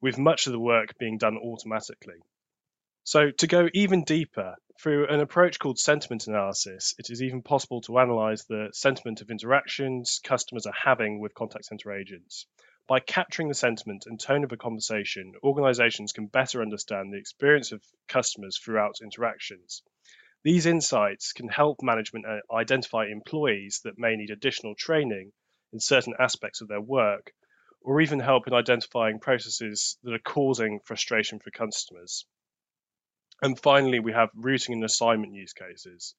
with 0.01 0.17
much 0.17 0.47
of 0.47 0.53
the 0.53 0.59
work 0.59 0.97
being 0.97 1.17
done 1.17 1.37
automatically. 1.37 2.21
So, 3.03 3.31
to 3.31 3.47
go 3.47 3.67
even 3.73 4.03
deeper, 4.03 4.55
through 4.81 5.07
an 5.07 5.19
approach 5.19 5.59
called 5.59 5.77
sentiment 5.77 6.27
analysis, 6.27 6.95
it 6.97 7.09
is 7.09 7.21
even 7.21 7.41
possible 7.41 7.81
to 7.81 7.99
analyze 7.99 8.45
the 8.45 8.69
sentiment 8.71 9.19
of 9.19 9.29
interactions 9.29 10.21
customers 10.23 10.65
are 10.65 10.73
having 10.73 11.19
with 11.19 11.33
contact 11.33 11.65
center 11.65 11.91
agents. 11.91 12.45
By 12.87 13.01
capturing 13.01 13.49
the 13.49 13.55
sentiment 13.55 14.05
and 14.05 14.17
tone 14.17 14.45
of 14.45 14.53
a 14.53 14.57
conversation, 14.57 15.33
organizations 15.43 16.13
can 16.13 16.27
better 16.27 16.61
understand 16.61 17.11
the 17.11 17.17
experience 17.17 17.73
of 17.73 17.83
customers 18.07 18.57
throughout 18.57 19.01
interactions. 19.01 19.83
These 20.43 20.65
insights 20.65 21.33
can 21.33 21.49
help 21.49 21.79
management 21.81 22.25
uh, 22.25 22.39
identify 22.53 23.07
employees 23.07 23.81
that 23.83 23.99
may 23.99 24.15
need 24.15 24.29
additional 24.29 24.73
training 24.75 25.33
in 25.73 25.79
certain 25.79 26.13
aspects 26.19 26.61
of 26.61 26.67
their 26.67 26.81
work, 26.81 27.33
or 27.81 28.01
even 28.01 28.19
help 28.19 28.47
in 28.47 28.53
identifying 28.53 29.19
processes 29.19 29.97
that 30.03 30.13
are 30.13 30.19
causing 30.19 30.79
frustration 30.85 31.39
for 31.39 31.51
customers. 31.51 32.25
And 33.41 33.59
finally, 33.59 33.99
we 33.99 34.13
have 34.13 34.29
routing 34.35 34.75
and 34.75 34.83
assignment 34.83 35.33
use 35.33 35.53
cases. 35.53 36.15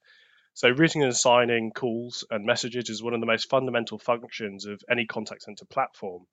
So 0.54 0.68
routing 0.68 1.02
and 1.02 1.10
assigning 1.12 1.72
calls 1.72 2.24
and 2.30 2.44
messages 2.44 2.90
is 2.90 3.02
one 3.02 3.14
of 3.14 3.20
the 3.20 3.26
most 3.26 3.48
fundamental 3.48 3.98
functions 3.98 4.66
of 4.66 4.82
any 4.90 5.06
contact 5.06 5.42
center 5.42 5.64
platform. 5.64 6.26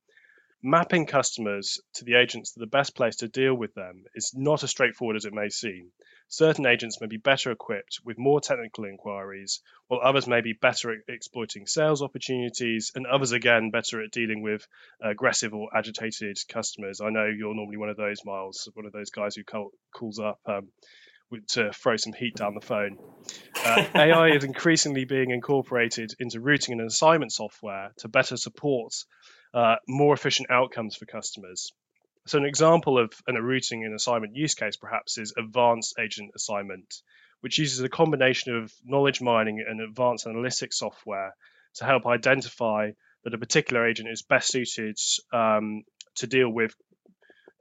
Mapping 0.63 1.05
customers 1.05 1.79
to 1.93 2.03
the 2.03 2.15
agents 2.15 2.53
to 2.53 2.59
the 2.59 2.65
best 2.65 2.95
place 2.95 3.17
to 3.17 3.27
deal 3.27 3.53
with 3.53 3.75
them 3.75 4.05
is 4.15 4.33
not 4.35 4.63
as 4.63 4.71
straightforward 4.71 5.15
as 5.15 5.25
it 5.25 5.33
may 5.33 5.49
seem. 5.49 5.91
Certain 6.29 6.65
agents 6.65 6.99
may 6.99 7.05
be 7.05 7.17
better 7.17 7.51
equipped 7.51 7.99
with 8.03 8.17
more 8.17 8.41
technical 8.41 8.85
inquiries, 8.85 9.61
while 9.87 10.01
others 10.03 10.25
may 10.25 10.41
be 10.41 10.53
better 10.53 10.91
at 10.91 11.03
exploiting 11.07 11.67
sales 11.67 12.01
opportunities, 12.01 12.91
and 12.95 13.05
others 13.05 13.33
again 13.33 13.69
better 13.69 14.03
at 14.03 14.09
dealing 14.11 14.41
with 14.41 14.67
aggressive 14.99 15.53
or 15.53 15.69
agitated 15.77 16.37
customers. 16.49 17.01
I 17.01 17.11
know 17.11 17.27
you're 17.27 17.53
normally 17.53 17.77
one 17.77 17.89
of 17.89 17.97
those, 17.97 18.25
Miles, 18.25 18.67
one 18.73 18.87
of 18.87 18.91
those 18.91 19.11
guys 19.11 19.35
who 19.35 19.43
call, 19.43 19.69
calls 19.93 20.19
up 20.19 20.39
um, 20.47 20.69
to 21.49 21.71
throw 21.71 21.97
some 21.97 22.13
heat 22.13 22.35
down 22.35 22.55
the 22.55 22.65
phone. 22.65 22.97
Uh, 23.63 23.85
AI 23.93 24.29
is 24.29 24.43
increasingly 24.43 25.05
being 25.05 25.29
incorporated 25.29 26.13
into 26.19 26.41
routing 26.41 26.79
and 26.79 26.87
assignment 26.87 27.31
software 27.31 27.91
to 27.99 28.07
better 28.07 28.37
support 28.37 28.93
uh, 29.57 29.77
more 29.87 30.13
efficient 30.13 30.51
outcomes 30.51 30.95
for 30.95 31.07
customers. 31.07 31.71
So, 32.27 32.37
an 32.37 32.45
example 32.45 32.99
of 32.99 33.11
an, 33.25 33.37
a 33.37 33.41
routing 33.41 33.83
and 33.85 33.95
assignment 33.95 34.35
use 34.35 34.53
case 34.53 34.77
perhaps 34.77 35.17
is 35.17 35.33
advanced 35.35 35.95
agent 35.99 36.31
assignment, 36.35 36.93
which 37.41 37.57
uses 37.57 37.79
a 37.81 37.89
combination 37.89 38.55
of 38.55 38.71
knowledge 38.85 39.19
mining 39.19 39.65
and 39.67 39.81
advanced 39.81 40.27
analytics 40.27 40.73
software 40.73 41.33
to 41.75 41.85
help 41.85 42.05
identify 42.05 42.91
that 43.23 43.33
a 43.33 43.37
particular 43.39 43.87
agent 43.87 44.09
is 44.11 44.21
best 44.21 44.51
suited 44.51 44.99
um, 45.33 45.81
to 46.17 46.27
deal 46.27 46.49
with 46.49 46.75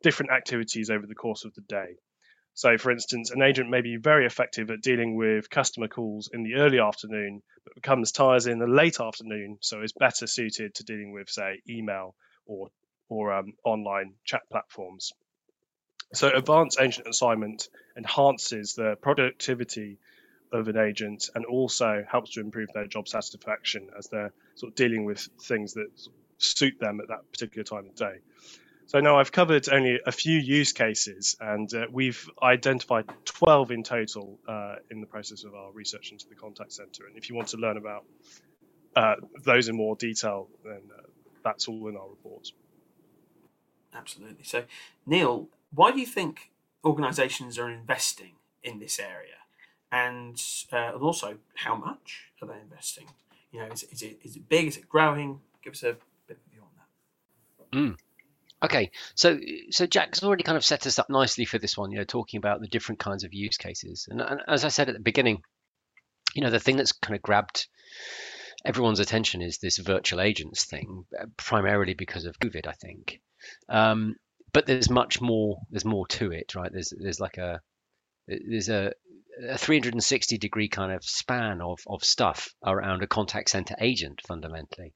different 0.03 0.33
activities 0.33 0.91
over 0.91 1.07
the 1.07 1.15
course 1.15 1.47
of 1.47 1.55
the 1.55 1.63
day. 1.63 1.97
So, 2.57 2.79
for 2.79 2.91
instance, 2.91 3.31
an 3.31 3.43
agent 3.43 3.69
may 3.69 3.83
be 3.83 3.99
very 3.99 4.25
effective 4.25 4.71
at 4.71 4.81
dealing 4.81 5.15
with 5.15 5.51
customer 5.51 5.89
calls 5.89 6.31
in 6.33 6.43
the 6.43 6.55
early 6.55 6.79
afternoon, 6.79 7.43
but 7.65 7.75
becomes 7.75 8.13
tired 8.13 8.47
in 8.47 8.59
the 8.59 8.67
late 8.67 8.99
afternoon, 8.99 9.59
so 9.61 9.83
is 9.83 9.93
better 9.93 10.27
suited 10.27 10.75
to 10.77 10.85
dealing 10.85 11.13
with, 11.13 11.29
say, 11.29 11.61
email 11.69 12.15
or 12.47 12.71
or 13.11 13.35
um, 13.35 13.53
online 13.63 14.15
chat 14.25 14.41
platforms. 14.51 15.13
So, 16.15 16.31
advanced 16.31 16.81
agent 16.81 17.07
assignment 17.07 17.69
enhances 17.95 18.73
the 18.73 18.97
productivity 19.03 19.99
of 20.51 20.69
an 20.69 20.79
agent 20.79 21.29
and 21.35 21.45
also 21.45 22.07
helps 22.11 22.33
to 22.33 22.41
improve 22.41 22.71
their 22.73 22.87
job 22.87 23.07
satisfaction 23.07 23.91
as 23.99 24.07
they're 24.07 24.33
sort 24.55 24.73
of 24.73 24.77
dealing 24.77 25.05
with 25.05 25.29
things 25.43 25.75
that 25.75 25.89
suit 26.39 26.81
them 26.81 27.01
at 27.03 27.09
that 27.09 27.31
particular 27.31 27.65
time 27.65 27.87
of 27.87 27.95
day. 27.97 28.21
So 28.87 29.01
now 29.01 29.19
I've 29.19 29.33
covered 29.33 29.69
only 29.69 29.99
a 30.07 30.13
few 30.13 30.39
use 30.39 30.73
cases, 30.73 31.37
and 31.41 31.73
uh, 31.75 31.87
we've 31.91 32.31
identified 32.41 33.07
12 33.25 33.73
in 33.73 33.83
total 33.83 34.39
uh, 34.47 34.77
in 34.91 35.01
the 35.01 35.09
process 35.09 35.43
of 35.43 35.57
our 35.57 35.73
research 35.73 36.13
into 36.13 36.29
the 36.29 36.37
contact 36.37 36.73
center. 36.73 37.07
And 37.07 37.17
if 37.17 37.29
you 37.29 37.35
want 37.35 37.49
to 37.49 37.57
learn 37.57 37.79
about 37.79 38.05
uh, 38.95 39.17
those 39.45 39.69
in 39.69 39.77
more 39.77 39.97
detail, 39.97 40.49
then 40.65 40.83
uh, 40.97 41.03
that's 41.43 41.67
all 41.67 41.89
in 41.89 41.97
our 41.97 42.09
report. 42.09 42.53
Absolutely. 43.93 44.45
So, 44.45 44.65
Neil, 45.05 45.49
why 45.75 45.91
do 45.91 45.99
you 45.99 46.07
think 46.07 46.53
organisations 46.85 47.59
are 47.59 47.69
investing 47.69 48.35
in 48.63 48.79
this 48.79 49.01
area, 49.01 49.39
and 49.91 50.41
uh, 50.73 50.93
and 50.95 51.03
also 51.03 51.39
how 51.57 51.75
much 51.75 52.27
are 52.41 52.47
they 52.47 52.61
investing? 52.63 53.07
You 53.51 53.61
know, 53.61 53.67
is, 53.67 53.83
is 53.85 54.03
it 54.03 54.21
is 54.23 54.37
it 54.37 54.49
big? 54.49 54.69
Is 54.69 54.77
it 54.77 54.89
growing? 54.89 55.41
Give 55.65 55.73
us 55.73 55.83
a 55.83 55.97
bit 56.29 56.39
of 56.39 56.53
view 56.53 56.61
on 56.63 56.69
that. 56.77 57.79
Mm. 57.79 58.06
Okay, 58.63 58.91
so 59.15 59.39
so 59.71 59.87
Jack's 59.87 60.23
already 60.23 60.43
kind 60.43 60.57
of 60.57 60.65
set 60.65 60.87
us 60.87 60.99
up 60.99 61.11
nicely 61.11 61.45
for 61.45 61.59
this 61.59 61.77
one. 61.77 61.91
You 61.91 61.99
know, 61.99 62.05
talking 62.05 62.39
about 62.39 62.61
the 62.61 62.69
different 62.69 62.99
kinds 62.99 63.23
of 63.25 63.35
use 63.35 63.59
cases, 63.59 64.09
and, 64.11 64.21
and 64.21 64.41
as 64.49 64.65
I 64.65 64.69
said 64.69 64.89
at 64.89 64.95
the 64.95 65.01
beginning, 65.01 65.43
you 66.35 66.43
know, 66.43 66.51
the 66.51 66.61
thing 66.61 66.77
that's 66.77 66.93
kind 66.93 67.15
of 67.15 67.23
grabbed 67.23 67.67
everyone's 68.65 69.01
attention 69.01 69.43
is 69.43 69.59
this 69.59 69.79
virtual 69.79 70.21
agents 70.21 70.65
thing, 70.65 71.05
uh, 71.19 71.27
primarily 71.37 71.95
because 71.95 72.25
of 72.25 72.39
COVID, 72.39 72.67
I 72.67 72.73
think. 72.73 73.21
Um, 73.69 74.17
but 74.53 74.67
there's 74.67 74.91
much 74.91 75.21
more. 75.21 75.59
There's 75.71 75.85
more 75.85 76.07
to 76.09 76.33
it, 76.33 76.55
right? 76.55 76.73
There's 76.73 76.93
there's 76.99 77.21
like 77.21 77.37
a 77.37 77.61
there's 78.27 78.71
a, 78.71 78.93
a 79.49 79.59
360 79.59 80.39
degree 80.39 80.69
kind 80.69 80.93
of 80.93 81.05
span 81.05 81.61
of 81.61 81.81
of 81.87 82.03
stuff 82.03 82.55
around 82.65 83.03
a 83.03 83.07
contact 83.07 83.51
center 83.51 83.77
agent 83.81 84.23
fundamentally, 84.27 84.95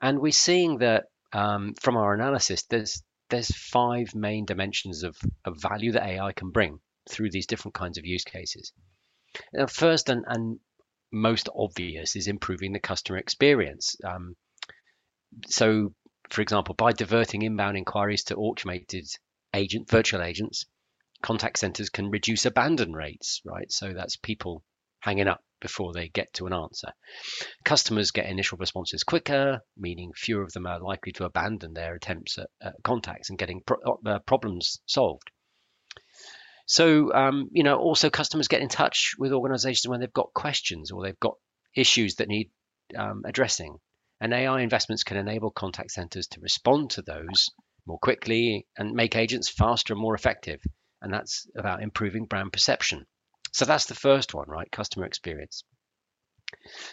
and 0.00 0.18
we're 0.18 0.32
seeing 0.32 0.78
that 0.78 1.04
um, 1.32 1.74
from 1.80 1.96
our 1.96 2.14
analysis, 2.14 2.64
there's 2.64 3.02
there's 3.28 3.54
five 3.54 4.14
main 4.14 4.44
dimensions 4.44 5.04
of, 5.04 5.16
of 5.44 5.60
value 5.60 5.92
that 5.92 6.04
AI 6.04 6.32
can 6.32 6.50
bring 6.50 6.80
through 7.08 7.30
these 7.30 7.46
different 7.46 7.74
kinds 7.74 7.96
of 7.96 8.04
use 8.04 8.24
cases. 8.24 8.72
Now, 9.52 9.66
first 9.66 10.08
and, 10.08 10.24
and 10.26 10.58
most 11.12 11.48
obvious 11.54 12.16
is 12.16 12.26
improving 12.26 12.72
the 12.72 12.80
customer 12.80 13.18
experience. 13.18 13.96
Um, 14.04 14.34
so, 15.46 15.94
for 16.28 16.42
example, 16.42 16.74
by 16.74 16.92
diverting 16.92 17.42
inbound 17.42 17.76
inquiries 17.76 18.24
to 18.24 18.36
automated 18.36 19.06
agent 19.54 19.88
virtual 19.88 20.22
agents, 20.22 20.66
contact 21.22 21.58
centers 21.58 21.88
can 21.88 22.10
reduce 22.10 22.46
abandon 22.46 22.92
rates, 22.92 23.40
right? 23.44 23.70
So 23.70 23.92
that's 23.92 24.16
people 24.16 24.64
hanging 25.00 25.28
up 25.28 25.42
before 25.60 25.92
they 25.92 26.08
get 26.08 26.32
to 26.34 26.46
an 26.46 26.52
answer. 26.52 26.88
Customers 27.64 28.10
get 28.10 28.26
initial 28.26 28.58
responses 28.58 29.04
quicker, 29.04 29.60
meaning 29.76 30.12
fewer 30.14 30.42
of 30.42 30.52
them 30.52 30.66
are 30.66 30.80
likely 30.80 31.12
to 31.12 31.24
abandon 31.24 31.74
their 31.74 31.94
attempts 31.94 32.38
at, 32.38 32.48
at 32.62 32.74
contacts 32.82 33.30
and 33.30 33.38
getting 33.38 33.62
pro- 33.64 33.98
uh, 34.06 34.18
problems 34.20 34.80
solved. 34.86 35.30
So, 36.66 37.12
um, 37.12 37.48
you 37.52 37.64
know, 37.64 37.78
also 37.78 38.10
customers 38.10 38.46
get 38.46 38.60
in 38.60 38.68
touch 38.68 39.14
with 39.18 39.32
organizations 39.32 39.88
when 39.88 39.98
they've 39.98 40.12
got 40.12 40.32
questions 40.34 40.92
or 40.92 41.02
they've 41.02 41.18
got 41.18 41.34
issues 41.74 42.14
that 42.16 42.28
need 42.28 42.50
um, 42.96 43.22
addressing. 43.24 43.78
And 44.20 44.32
AI 44.32 44.60
investments 44.60 45.02
can 45.02 45.16
enable 45.16 45.50
contact 45.50 45.90
centers 45.90 46.28
to 46.28 46.40
respond 46.40 46.90
to 46.90 47.02
those 47.02 47.50
more 47.86 47.98
quickly 47.98 48.66
and 48.76 48.92
make 48.92 49.16
agents 49.16 49.48
faster 49.48 49.94
and 49.94 50.00
more 50.00 50.14
effective. 50.14 50.60
And 51.02 51.12
that's 51.12 51.46
about 51.56 51.82
improving 51.82 52.26
brand 52.26 52.52
perception. 52.52 53.06
So 53.52 53.64
that's 53.64 53.86
the 53.86 53.94
first 53.94 54.34
one, 54.34 54.48
right? 54.48 54.70
Customer 54.70 55.06
experience. 55.06 55.64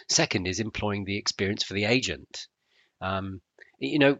Second 0.08 0.46
is 0.46 0.60
employing 0.60 1.04
the 1.04 1.16
experience 1.16 1.62
for 1.62 1.74
the 1.74 1.84
agent. 1.84 2.46
Um, 3.00 3.40
you 3.78 3.98
know, 3.98 4.18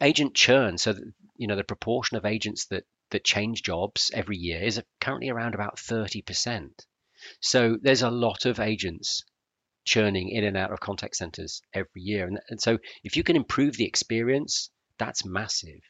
agent 0.00 0.34
churn. 0.34 0.78
So 0.78 0.92
that, 0.92 1.12
you 1.36 1.46
know 1.46 1.56
the 1.56 1.64
proportion 1.64 2.16
of 2.16 2.24
agents 2.24 2.66
that 2.66 2.84
that 3.10 3.24
change 3.24 3.62
jobs 3.62 4.10
every 4.14 4.36
year 4.36 4.62
is 4.62 4.82
currently 5.00 5.28
around 5.28 5.54
about 5.54 5.76
30%. 5.76 6.70
So 7.40 7.76
there's 7.80 8.02
a 8.02 8.10
lot 8.10 8.46
of 8.46 8.58
agents 8.58 9.22
churning 9.84 10.30
in 10.30 10.44
and 10.44 10.56
out 10.56 10.72
of 10.72 10.80
contact 10.80 11.16
centers 11.16 11.60
every 11.74 12.02
year. 12.02 12.26
And, 12.26 12.40
and 12.48 12.60
so 12.60 12.78
if 13.04 13.16
you 13.16 13.22
can 13.22 13.36
improve 13.36 13.76
the 13.76 13.84
experience, 13.84 14.70
that's 14.98 15.24
massive. 15.24 15.80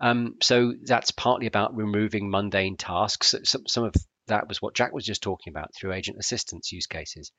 Um, 0.00 0.36
so 0.42 0.74
that's 0.82 1.10
partly 1.10 1.46
about 1.46 1.76
removing 1.76 2.30
mundane 2.30 2.76
tasks. 2.76 3.34
Some, 3.44 3.66
some 3.66 3.84
of 3.84 3.94
that 4.26 4.48
was 4.48 4.60
what 4.60 4.74
Jack 4.74 4.92
was 4.92 5.04
just 5.04 5.22
talking 5.22 5.52
about 5.52 5.74
through 5.74 5.92
agent 5.92 6.18
assistance 6.18 6.72
use 6.72 6.86
cases, 6.86 7.32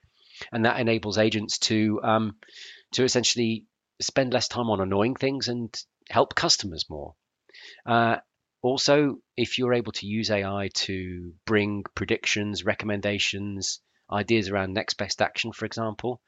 and 0.51 0.65
that 0.65 0.79
enables 0.79 1.17
agents 1.17 1.57
to 1.59 1.99
um, 2.03 2.35
to 2.93 3.03
essentially 3.03 3.65
spend 4.01 4.33
less 4.33 4.47
time 4.47 4.69
on 4.69 4.81
annoying 4.81 5.15
things 5.15 5.47
and 5.47 5.73
help 6.09 6.35
customers 6.35 6.85
more. 6.89 7.13
Uh, 7.85 8.17
also, 8.61 9.17
if 9.37 9.57
you're 9.57 9.73
able 9.73 9.91
to 9.93 10.07
use 10.07 10.31
AI 10.31 10.69
to 10.73 11.33
bring 11.45 11.83
predictions, 11.95 12.65
recommendations, 12.65 13.79
ideas 14.11 14.49
around 14.49 14.73
next 14.73 14.95
best 14.95 15.21
action, 15.21 15.51
for 15.51 15.65
example, 15.65 16.19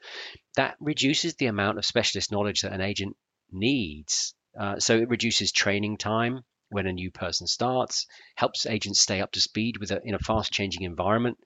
that 0.56 0.76
reduces 0.80 1.36
the 1.36 1.48
amount 1.48 1.78
of 1.78 1.86
specialist 1.86 2.32
knowledge 2.32 2.62
that 2.62 2.74
an 2.74 2.82
agent 2.82 3.16
needs. 3.52 4.36
Uh, 4.60 4.80
so 4.80 4.98
it 4.98 5.10
reduces 5.10 5.52
training 5.52 5.98
time 5.98 6.44
when 6.70 6.88
a 6.88 6.94
new 6.94 7.12
person 7.12 7.48
starts, 7.48 8.06
helps 8.36 8.66
agents 8.66 9.02
stay 9.02 9.22
up 9.22 9.32
to 9.32 9.42
speed 9.42 9.78
with 9.78 9.92
a, 9.92 10.02
in 10.04 10.16
a 10.16 10.20
fast 10.20 10.52
changing 10.52 10.84
environment. 10.84 11.38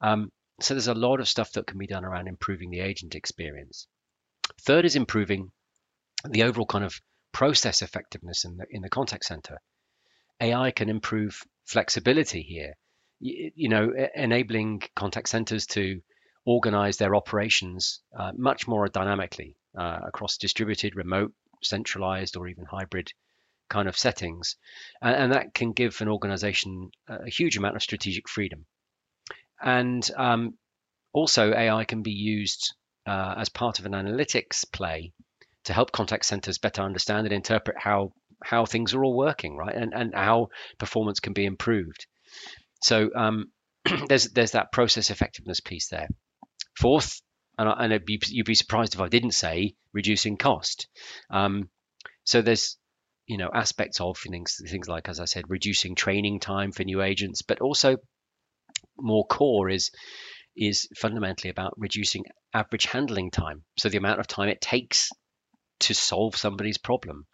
Um, 0.00 0.30
so 0.60 0.74
there's 0.74 0.88
a 0.88 0.94
lot 0.94 1.20
of 1.20 1.28
stuff 1.28 1.52
that 1.52 1.66
can 1.66 1.78
be 1.78 1.86
done 1.86 2.04
around 2.04 2.28
improving 2.28 2.70
the 2.70 2.80
agent 2.80 3.14
experience. 3.14 3.86
Third 4.62 4.84
is 4.84 4.96
improving 4.96 5.50
the 6.28 6.44
overall 6.44 6.66
kind 6.66 6.84
of 6.84 7.00
process 7.32 7.82
effectiveness 7.82 8.44
in 8.44 8.56
the 8.56 8.66
in 8.70 8.82
the 8.82 8.90
contact 8.90 9.24
center. 9.24 9.58
AI 10.40 10.70
can 10.70 10.88
improve 10.88 11.42
flexibility 11.64 12.42
here. 12.42 12.74
You, 13.20 13.52
you 13.54 13.68
know, 13.68 13.92
enabling 14.14 14.82
contact 14.94 15.28
centers 15.28 15.66
to 15.68 16.00
organize 16.44 16.96
their 16.96 17.14
operations 17.14 18.00
uh, 18.18 18.32
much 18.36 18.66
more 18.66 18.88
dynamically 18.88 19.56
uh, 19.78 20.00
across 20.06 20.36
distributed, 20.36 20.96
remote, 20.96 21.32
centralized, 21.62 22.36
or 22.36 22.48
even 22.48 22.64
hybrid 22.64 23.12
kind 23.72 23.88
of 23.88 23.96
settings. 23.96 24.56
And, 25.00 25.16
and 25.16 25.32
that 25.32 25.54
can 25.54 25.72
give 25.72 26.00
an 26.00 26.08
organization 26.08 26.90
a 27.08 27.30
huge 27.30 27.56
amount 27.56 27.76
of 27.76 27.82
strategic 27.82 28.28
freedom. 28.28 28.66
And 29.60 30.08
um, 30.16 30.58
also, 31.12 31.52
AI 31.54 31.84
can 31.84 32.02
be 32.02 32.12
used 32.12 32.74
uh, 33.06 33.34
as 33.38 33.48
part 33.48 33.78
of 33.78 33.86
an 33.86 33.92
analytics 33.92 34.70
play 34.70 35.12
to 35.64 35.72
help 35.72 35.92
contact 35.92 36.26
centers 36.26 36.58
better 36.58 36.82
understand 36.82 37.26
and 37.26 37.34
interpret 37.34 37.76
how 37.78 38.12
how 38.44 38.66
things 38.66 38.92
are 38.92 39.04
all 39.04 39.16
working, 39.16 39.56
right, 39.56 39.74
and 39.74 39.94
and 39.94 40.14
how 40.14 40.48
performance 40.78 41.20
can 41.20 41.32
be 41.32 41.44
improved. 41.44 42.06
So 42.82 43.10
um, 43.14 43.52
there's 44.08 44.28
there's 44.30 44.52
that 44.52 44.72
process 44.72 45.10
effectiveness 45.10 45.60
piece 45.60 45.88
there. 45.88 46.08
Fourth, 46.76 47.22
and, 47.58 47.68
I, 47.68 47.84
and 47.84 48.04
be, 48.04 48.20
you'd 48.28 48.46
be 48.46 48.54
surprised 48.54 48.94
if 48.94 49.00
I 49.00 49.08
didn't 49.08 49.32
say 49.32 49.74
reducing 49.92 50.36
cost. 50.36 50.88
Um, 51.30 51.68
so 52.24 52.42
there's 52.42 52.78
you 53.32 53.38
know 53.38 53.50
aspects 53.54 53.98
of 53.98 54.18
things 54.18 54.60
things 54.68 54.88
like 54.88 55.08
as 55.08 55.18
I 55.18 55.24
said 55.24 55.44
reducing 55.48 55.94
training 55.94 56.38
time 56.40 56.70
for 56.70 56.84
new 56.84 57.00
agents, 57.00 57.40
but 57.40 57.62
also 57.62 57.96
more 58.98 59.26
core 59.26 59.70
is 59.70 59.90
is 60.54 60.86
fundamentally 60.94 61.48
about 61.48 61.72
reducing 61.78 62.24
average 62.52 62.84
handling 62.84 63.30
time. 63.30 63.64
So 63.78 63.88
the 63.88 63.96
amount 63.96 64.20
of 64.20 64.26
time 64.26 64.50
it 64.50 64.60
takes 64.60 65.08
to 65.80 65.94
solve 65.94 66.36
somebody's 66.36 66.76
problem 66.76 67.24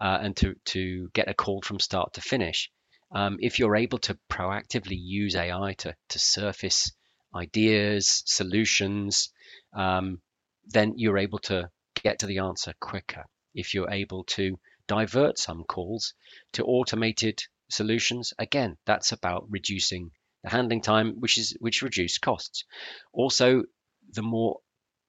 uh, 0.00 0.18
and 0.20 0.36
to 0.38 0.56
to 0.72 1.08
get 1.14 1.28
a 1.28 1.34
call 1.34 1.62
from 1.62 1.78
start 1.78 2.14
to 2.14 2.20
finish. 2.20 2.68
Um, 3.14 3.36
if 3.38 3.60
you're 3.60 3.76
able 3.76 3.98
to 3.98 4.18
proactively 4.28 4.98
use 4.98 5.36
AI 5.36 5.74
to 5.78 5.94
to 6.08 6.18
surface 6.18 6.90
ideas, 7.32 8.24
solutions, 8.26 9.30
um, 9.74 10.20
then 10.64 10.94
you're 10.96 11.18
able 11.18 11.38
to 11.38 11.70
get 12.02 12.18
to 12.18 12.26
the 12.26 12.38
answer 12.38 12.72
quicker. 12.80 13.24
If 13.54 13.74
you're 13.74 13.92
able 13.92 14.24
to 14.24 14.58
divert 14.86 15.38
some 15.38 15.64
calls 15.64 16.14
to 16.52 16.64
automated 16.64 17.42
solutions. 17.70 18.32
Again, 18.38 18.76
that's 18.86 19.12
about 19.12 19.46
reducing 19.50 20.10
the 20.42 20.50
handling 20.50 20.82
time, 20.82 21.20
which 21.20 21.38
is 21.38 21.56
which 21.60 21.82
reduce 21.82 22.18
costs. 22.18 22.64
Also, 23.12 23.64
the 24.12 24.22
more 24.22 24.58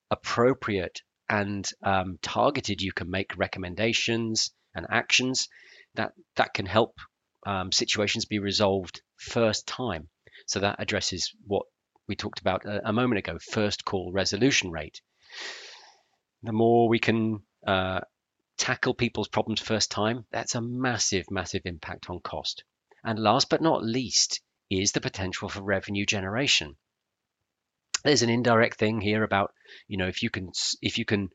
appropriate 0.10 1.01
and 1.29 1.67
um, 1.84 2.17
targeted 2.22 2.81
you 2.81 2.91
can 2.91 3.10
make 3.10 3.38
recommendations 3.38 4.51
and 4.74 4.88
actions, 4.89 5.50
that 5.96 6.13
that 6.36 6.53
can 6.53 6.65
help 6.65 6.98
um, 7.46 7.72
situations 7.72 8.25
be 8.25 8.39
resolved 8.39 9.01
first 9.17 9.67
time. 9.67 10.10
So 10.46 10.60
that 10.60 10.77
addresses 10.79 11.34
what 11.46 11.65
we 12.07 12.15
talked 12.15 12.39
about 12.39 12.65
a, 12.65 12.89
a 12.89 12.93
moment 12.93 13.19
ago: 13.19 13.38
first 13.51 13.86
call 13.86 14.12
resolution 14.12 14.72
rate. 14.72 15.01
The 16.43 16.53
more 16.53 16.88
we 16.88 17.00
can 17.00 17.41
uh, 17.65 18.01
tackle 18.57 18.93
people's 18.93 19.27
problems 19.27 19.61
first 19.61 19.91
time, 19.91 20.25
that's 20.31 20.55
a 20.55 20.61
massive, 20.61 21.29
massive 21.31 21.61
impact 21.65 22.09
on 22.09 22.19
cost. 22.19 22.63
And 23.03 23.19
last 23.19 23.49
but 23.49 23.61
not 23.61 23.83
least 23.83 24.41
is 24.69 24.91
the 24.91 25.01
potential 25.01 25.47
for 25.47 25.61
revenue 25.61 26.05
generation. 26.05 26.75
There's 28.03 28.23
an 28.23 28.29
indirect 28.29 28.77
thing 28.77 29.01
here 29.01 29.23
about, 29.23 29.53
you 29.87 29.97
know, 29.97 30.07
if 30.07 30.23
you 30.23 30.29
can 30.29 30.51
if 30.81 30.97
you 30.97 31.05
can 31.05 31.29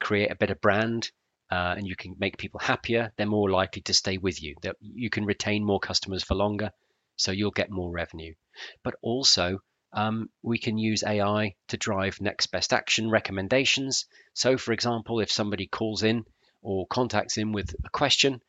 create 0.00 0.30
a 0.30 0.36
better 0.36 0.54
brand 0.54 1.10
uh, 1.50 1.74
and 1.76 1.86
you 1.86 1.96
can 1.96 2.16
make 2.18 2.38
people 2.38 2.60
happier, 2.60 3.12
they're 3.16 3.26
more 3.26 3.50
likely 3.50 3.82
to 3.82 3.94
stay 3.94 4.18
with 4.18 4.42
you. 4.42 4.56
That 4.62 4.76
you 4.80 5.10
can 5.10 5.24
retain 5.24 5.64
more 5.64 5.80
customers 5.80 6.22
for 6.22 6.34
longer, 6.34 6.70
so 7.16 7.32
you'll 7.32 7.50
get 7.50 7.70
more 7.70 7.90
revenue. 7.90 8.34
But 8.82 8.94
also, 9.02 9.60
um, 9.92 10.30
we 10.42 10.58
can 10.58 10.78
use 10.78 11.02
AI 11.02 11.54
to 11.68 11.76
drive 11.76 12.20
next 12.20 12.48
best 12.48 12.72
action 12.72 13.10
recommendations. 13.10 14.06
So, 14.34 14.56
for 14.58 14.72
example, 14.72 15.20
if 15.20 15.30
somebody 15.30 15.66
calls 15.66 16.02
in 16.02 16.24
or 16.62 16.86
contacts 16.86 17.38
in 17.38 17.52
with 17.52 17.74
a 17.84 17.90
question, 17.90 18.40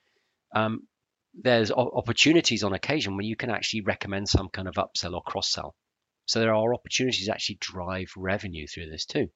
um, 0.55 0.87
there's 1.33 1.71
opportunities 1.71 2.63
on 2.63 2.73
occasion 2.73 3.15
when 3.15 3.25
you 3.25 3.35
can 3.35 3.49
actually 3.49 3.81
recommend 3.81 4.27
some 4.27 4.49
kind 4.49 4.67
of 4.67 4.75
upsell 4.75 5.13
or 5.13 5.21
cross 5.21 5.51
sell. 5.51 5.75
So 6.25 6.39
there 6.39 6.53
are 6.53 6.73
opportunities 6.73 7.25
to 7.25 7.31
actually 7.31 7.57
drive 7.59 8.11
revenue 8.17 8.67
through 8.67 8.89
this 8.89 9.05
too. 9.05 9.29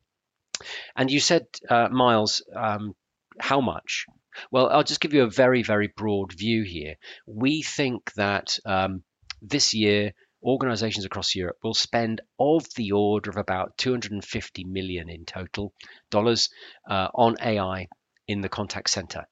And 0.96 1.12
you 1.12 1.20
said, 1.20 1.48
uh, 1.70 1.90
Miles, 1.90 2.44
um, 2.56 2.96
how 3.40 3.62
much? 3.62 4.06
Well, 4.52 4.70
I'll 4.70 4.84
just 4.84 5.02
give 5.02 5.14
you 5.14 5.24
a 5.24 5.30
very, 5.30 5.64
very 5.64 5.88
broad 5.88 6.34
view 6.34 6.64
here. 6.64 6.96
We 7.26 7.62
think 7.62 8.14
that 8.14 8.60
um, 8.66 9.04
this 9.42 9.74
year, 9.74 10.14
organizations 10.44 11.06
across 11.06 11.36
Europe 11.36 11.58
will 11.64 11.74
spend 11.74 12.22
of 12.40 12.66
the 12.76 12.92
order 12.92 13.30
of 13.30 13.38
about 13.38 13.78
250 13.78 14.64
million 14.66 15.10
in 15.10 15.26
total 15.26 15.74
dollars 16.12 16.50
uh, 16.90 17.08
on 17.14 17.38
AI 17.42 17.88
in 18.28 18.42
the 18.42 18.50
contact 18.50 18.90
center. 18.90 19.26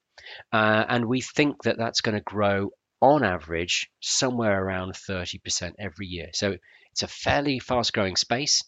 Uh, 0.51 0.85
and 0.87 1.05
we 1.05 1.21
think 1.21 1.63
that 1.63 1.77
that's 1.77 2.01
going 2.01 2.15
to 2.15 2.21
grow 2.21 2.71
on 3.01 3.23
average 3.23 3.89
somewhere 3.99 4.63
around 4.63 4.93
30% 4.93 5.73
every 5.79 6.07
year. 6.07 6.29
So 6.33 6.55
it's 6.91 7.03
a 7.03 7.07
fairly 7.07 7.59
fast 7.59 7.93
growing 7.93 8.15
space 8.15 8.63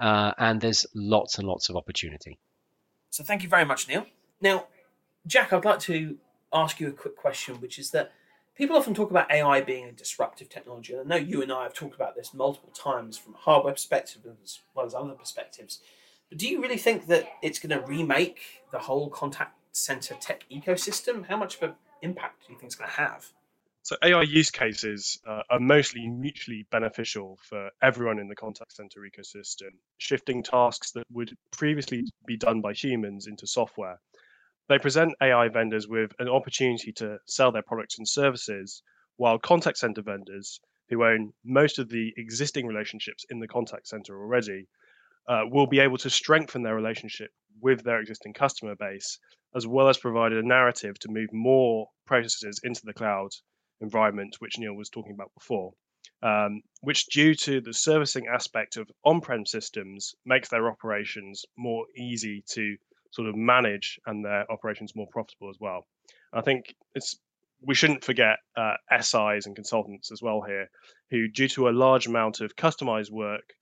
uh, 0.00 0.32
and 0.38 0.60
there's 0.60 0.86
lots 0.94 1.38
and 1.38 1.46
lots 1.46 1.68
of 1.68 1.76
opportunity. 1.76 2.38
So 3.10 3.22
thank 3.22 3.42
you 3.42 3.48
very 3.48 3.64
much, 3.64 3.88
Neil. 3.88 4.06
Now, 4.40 4.66
Jack, 5.26 5.52
I'd 5.52 5.64
like 5.64 5.80
to 5.80 6.18
ask 6.52 6.80
you 6.80 6.88
a 6.88 6.92
quick 6.92 7.16
question, 7.16 7.60
which 7.60 7.78
is 7.78 7.90
that 7.90 8.12
people 8.56 8.76
often 8.76 8.94
talk 8.94 9.10
about 9.10 9.30
AI 9.30 9.60
being 9.60 9.84
a 9.86 9.92
disruptive 9.92 10.48
technology. 10.48 10.94
And 10.94 11.02
I 11.02 11.16
know 11.16 11.24
you 11.24 11.42
and 11.42 11.52
I 11.52 11.64
have 11.64 11.74
talked 11.74 11.94
about 11.94 12.16
this 12.16 12.34
multiple 12.34 12.70
times 12.70 13.16
from 13.16 13.34
a 13.34 13.38
hardware 13.38 13.72
perspective 13.72 14.22
as 14.42 14.60
well 14.74 14.86
as 14.86 14.94
other 14.94 15.12
perspectives. 15.12 15.80
But 16.28 16.38
do 16.38 16.48
you 16.48 16.60
really 16.60 16.78
think 16.78 17.06
that 17.06 17.28
it's 17.42 17.58
going 17.58 17.78
to 17.78 17.86
remake 17.86 18.40
the 18.72 18.80
whole 18.80 19.08
contact 19.08 19.55
center 19.76 20.14
tech 20.14 20.44
ecosystem? 20.50 21.26
How 21.26 21.36
much 21.36 21.56
of 21.56 21.62
an 21.62 21.74
impact 22.02 22.46
do 22.46 22.52
you 22.52 22.58
think 22.58 22.68
it's 22.68 22.74
going 22.74 22.90
to 22.90 22.96
have? 22.96 23.26
So 23.82 23.96
AI 24.02 24.22
use 24.22 24.50
cases 24.50 25.20
uh, 25.28 25.42
are 25.48 25.60
mostly 25.60 26.08
mutually 26.08 26.66
beneficial 26.72 27.38
for 27.48 27.70
everyone 27.80 28.18
in 28.18 28.26
the 28.26 28.34
contact 28.34 28.72
center 28.72 29.00
ecosystem, 29.00 29.70
shifting 29.98 30.42
tasks 30.42 30.90
that 30.92 31.04
would 31.12 31.36
previously 31.52 32.04
be 32.26 32.36
done 32.36 32.60
by 32.60 32.72
humans 32.72 33.28
into 33.28 33.46
software. 33.46 34.00
They 34.68 34.78
present 34.78 35.14
AI 35.22 35.48
vendors 35.48 35.86
with 35.86 36.10
an 36.18 36.28
opportunity 36.28 36.90
to 36.94 37.18
sell 37.26 37.52
their 37.52 37.62
products 37.62 37.98
and 37.98 38.08
services, 38.08 38.82
while 39.18 39.38
contact 39.38 39.78
center 39.78 40.02
vendors, 40.02 40.58
who 40.88 41.04
own 41.04 41.32
most 41.44 41.78
of 41.78 41.88
the 41.88 42.12
existing 42.16 42.66
relationships 42.66 43.24
in 43.30 43.38
the 43.38 43.46
contact 43.46 43.86
center 43.86 44.20
already, 44.20 44.66
uh, 45.28 45.42
will 45.48 45.66
be 45.66 45.78
able 45.78 45.98
to 45.98 46.10
strengthen 46.10 46.62
their 46.62 46.74
relationship 46.74 47.30
with 47.60 47.84
their 47.84 48.00
existing 48.00 48.32
customer 48.32 48.74
base, 48.74 49.18
as 49.56 49.66
well 49.66 49.88
as 49.88 49.96
provided 49.96 50.38
a 50.38 50.46
narrative 50.46 50.98
to 50.98 51.10
move 51.10 51.32
more 51.32 51.88
processes 52.04 52.60
into 52.62 52.82
the 52.84 52.92
cloud 52.92 53.30
environment, 53.80 54.36
which 54.38 54.58
Neil 54.58 54.74
was 54.74 54.90
talking 54.90 55.12
about 55.12 55.32
before, 55.34 55.72
um, 56.22 56.60
which, 56.82 57.06
due 57.06 57.34
to 57.34 57.62
the 57.62 57.72
servicing 57.72 58.26
aspect 58.26 58.76
of 58.76 58.90
on 59.02 59.20
prem 59.22 59.46
systems, 59.46 60.14
makes 60.26 60.50
their 60.50 60.68
operations 60.68 61.44
more 61.56 61.86
easy 61.96 62.44
to 62.50 62.76
sort 63.10 63.28
of 63.28 63.34
manage 63.34 63.98
and 64.06 64.22
their 64.22 64.50
operations 64.52 64.94
more 64.94 65.08
profitable 65.10 65.48
as 65.48 65.56
well. 65.58 65.86
I 66.34 66.42
think 66.42 66.74
it's 66.94 67.18
we 67.62 67.74
shouldn't 67.74 68.04
forget 68.04 68.36
uh, 68.56 68.74
SIs 69.00 69.46
and 69.46 69.56
consultants 69.56 70.12
as 70.12 70.20
well 70.20 70.42
here, 70.42 70.68
who, 71.10 71.28
due 71.28 71.48
to 71.48 71.68
a 71.68 71.70
large 71.70 72.06
amount 72.06 72.42
of 72.42 72.54
customized 72.56 73.10
work, 73.10 73.54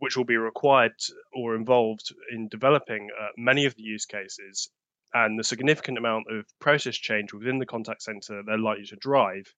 which 0.00 0.16
will 0.16 0.24
be 0.24 0.36
required 0.36 0.92
or 1.32 1.54
involved 1.54 2.12
in 2.32 2.48
developing 2.48 3.08
uh, 3.18 3.28
many 3.36 3.64
of 3.64 3.76
the 3.76 3.82
use 3.82 4.04
cases, 4.04 4.70
and 5.14 5.38
the 5.38 5.44
significant 5.44 5.98
amount 5.98 6.26
of 6.30 6.44
process 6.60 6.96
change 6.96 7.32
within 7.32 7.58
the 7.58 7.66
contact 7.66 8.02
center 8.02 8.42
they're 8.44 8.58
likely 8.58 8.84
to 8.86 8.96
drive, 8.96 9.52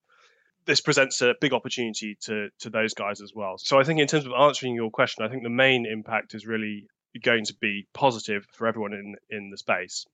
this 0.65 0.81
presents 0.81 1.21
a 1.21 1.35
big 1.41 1.53
opportunity 1.53 2.17
to 2.21 2.49
to 2.59 2.69
those 2.69 2.93
guys 2.93 3.21
as 3.21 3.33
well. 3.35 3.57
So 3.57 3.79
I 3.79 3.83
think 3.83 3.99
in 3.99 4.07
terms 4.07 4.25
of 4.25 4.33
answering 4.33 4.75
your 4.75 4.91
question, 4.91 5.25
I 5.25 5.29
think 5.29 5.43
the 5.43 5.49
main 5.49 5.85
impact 5.85 6.35
is 6.35 6.45
really 6.45 6.87
going 7.23 7.45
to 7.45 7.55
be 7.59 7.87
positive 7.93 8.45
for 8.53 8.67
everyone 8.67 8.93
in 8.93 9.15
in 9.29 9.49
the 9.49 9.57
space. 9.57 10.05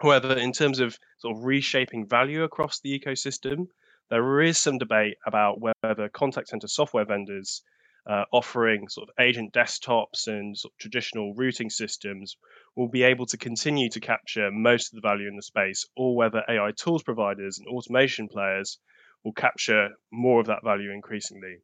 However, 0.00 0.34
in 0.34 0.52
terms 0.52 0.80
of 0.80 0.98
sort 1.18 1.36
of 1.36 1.44
reshaping 1.44 2.06
value 2.06 2.42
across 2.42 2.80
the 2.80 2.98
ecosystem, 2.98 3.68
there 4.10 4.42
is 4.42 4.58
some 4.58 4.78
debate 4.78 5.16
about 5.26 5.60
whether 5.60 6.08
contact 6.10 6.48
center 6.48 6.68
software 6.68 7.04
vendors 7.04 7.62
uh, 8.08 8.24
offering 8.32 8.88
sort 8.88 9.08
of 9.08 9.14
agent 9.24 9.52
desktops 9.52 10.28
and 10.28 10.56
sort 10.56 10.72
of 10.72 10.78
traditional 10.78 11.34
routing 11.34 11.70
systems 11.70 12.36
will 12.76 12.88
be 12.88 13.02
able 13.02 13.26
to 13.26 13.36
continue 13.36 13.90
to 13.90 14.00
capture 14.00 14.50
most 14.52 14.92
of 14.92 15.00
the 15.00 15.08
value 15.08 15.28
in 15.28 15.36
the 15.36 15.42
space, 15.42 15.84
or 15.96 16.14
whether 16.14 16.44
AI 16.48 16.70
tools 16.76 17.02
providers 17.02 17.58
and 17.58 17.66
automation 17.68 18.28
players 18.28 18.78
will 19.24 19.32
capture 19.32 19.88
more 20.12 20.40
of 20.40 20.46
that 20.46 20.62
value 20.62 20.92
increasingly. 20.92 21.56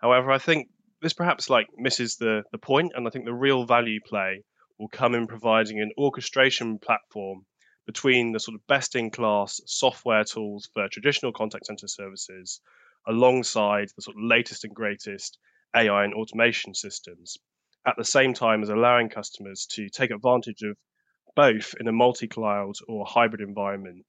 However, 0.00 0.30
I 0.30 0.38
think 0.38 0.68
this 1.02 1.12
perhaps 1.12 1.50
like 1.50 1.66
misses 1.76 2.16
the, 2.16 2.42
the 2.52 2.58
point, 2.58 2.92
and 2.94 3.06
I 3.06 3.10
think 3.10 3.24
the 3.24 3.34
real 3.34 3.64
value 3.64 4.00
play 4.06 4.42
will 4.78 4.88
come 4.88 5.14
in 5.14 5.26
providing 5.26 5.80
an 5.80 5.90
orchestration 5.98 6.78
platform 6.78 7.44
between 7.86 8.32
the 8.32 8.38
sort 8.38 8.54
of 8.54 8.66
best 8.66 8.94
in 8.94 9.10
class 9.10 9.60
software 9.66 10.22
tools 10.22 10.68
for 10.72 10.88
traditional 10.88 11.32
contact 11.32 11.66
center 11.66 11.88
services 11.88 12.60
alongside 13.06 13.88
the 13.96 14.02
sort 14.02 14.16
of 14.16 14.22
latest 14.22 14.64
and 14.64 14.74
greatest 14.74 15.38
AI 15.74 16.04
and 16.04 16.14
automation 16.14 16.74
systems, 16.74 17.38
at 17.86 17.96
the 17.96 18.04
same 18.04 18.34
time 18.34 18.62
as 18.62 18.68
allowing 18.68 19.08
customers 19.08 19.66
to 19.66 19.88
take 19.88 20.10
advantage 20.10 20.62
of 20.62 20.76
both 21.36 21.74
in 21.78 21.86
a 21.88 21.92
multi 21.92 22.26
cloud 22.26 22.74
or 22.88 23.06
hybrid 23.06 23.40
environment. 23.40 24.04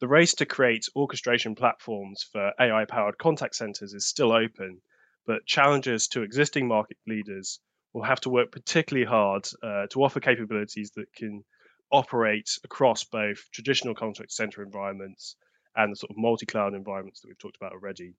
The 0.00 0.08
race 0.08 0.34
to 0.34 0.46
create 0.46 0.88
orchestration 0.96 1.54
platforms 1.54 2.22
for 2.32 2.52
AI 2.58 2.84
powered 2.86 3.18
contact 3.18 3.54
centers 3.54 3.92
is 3.92 4.06
still 4.06 4.32
open, 4.32 4.80
but 5.26 5.46
challengers 5.46 6.08
to 6.08 6.22
existing 6.22 6.66
market 6.66 6.96
leaders 7.06 7.60
will 7.92 8.04
have 8.04 8.20
to 8.20 8.30
work 8.30 8.52
particularly 8.52 9.06
hard 9.06 9.46
uh, 9.62 9.86
to 9.88 10.02
offer 10.02 10.20
capabilities 10.20 10.90
that 10.92 11.12
can 11.14 11.44
operate 11.92 12.50
across 12.64 13.04
both 13.04 13.50
traditional 13.52 13.94
contact 13.94 14.32
center 14.32 14.62
environments 14.62 15.36
and 15.76 15.92
the 15.92 15.96
sort 15.96 16.10
of 16.10 16.16
multi 16.16 16.46
cloud 16.46 16.74
environments 16.74 17.20
that 17.20 17.28
we've 17.28 17.38
talked 17.38 17.56
about 17.56 17.72
already. 17.72 18.14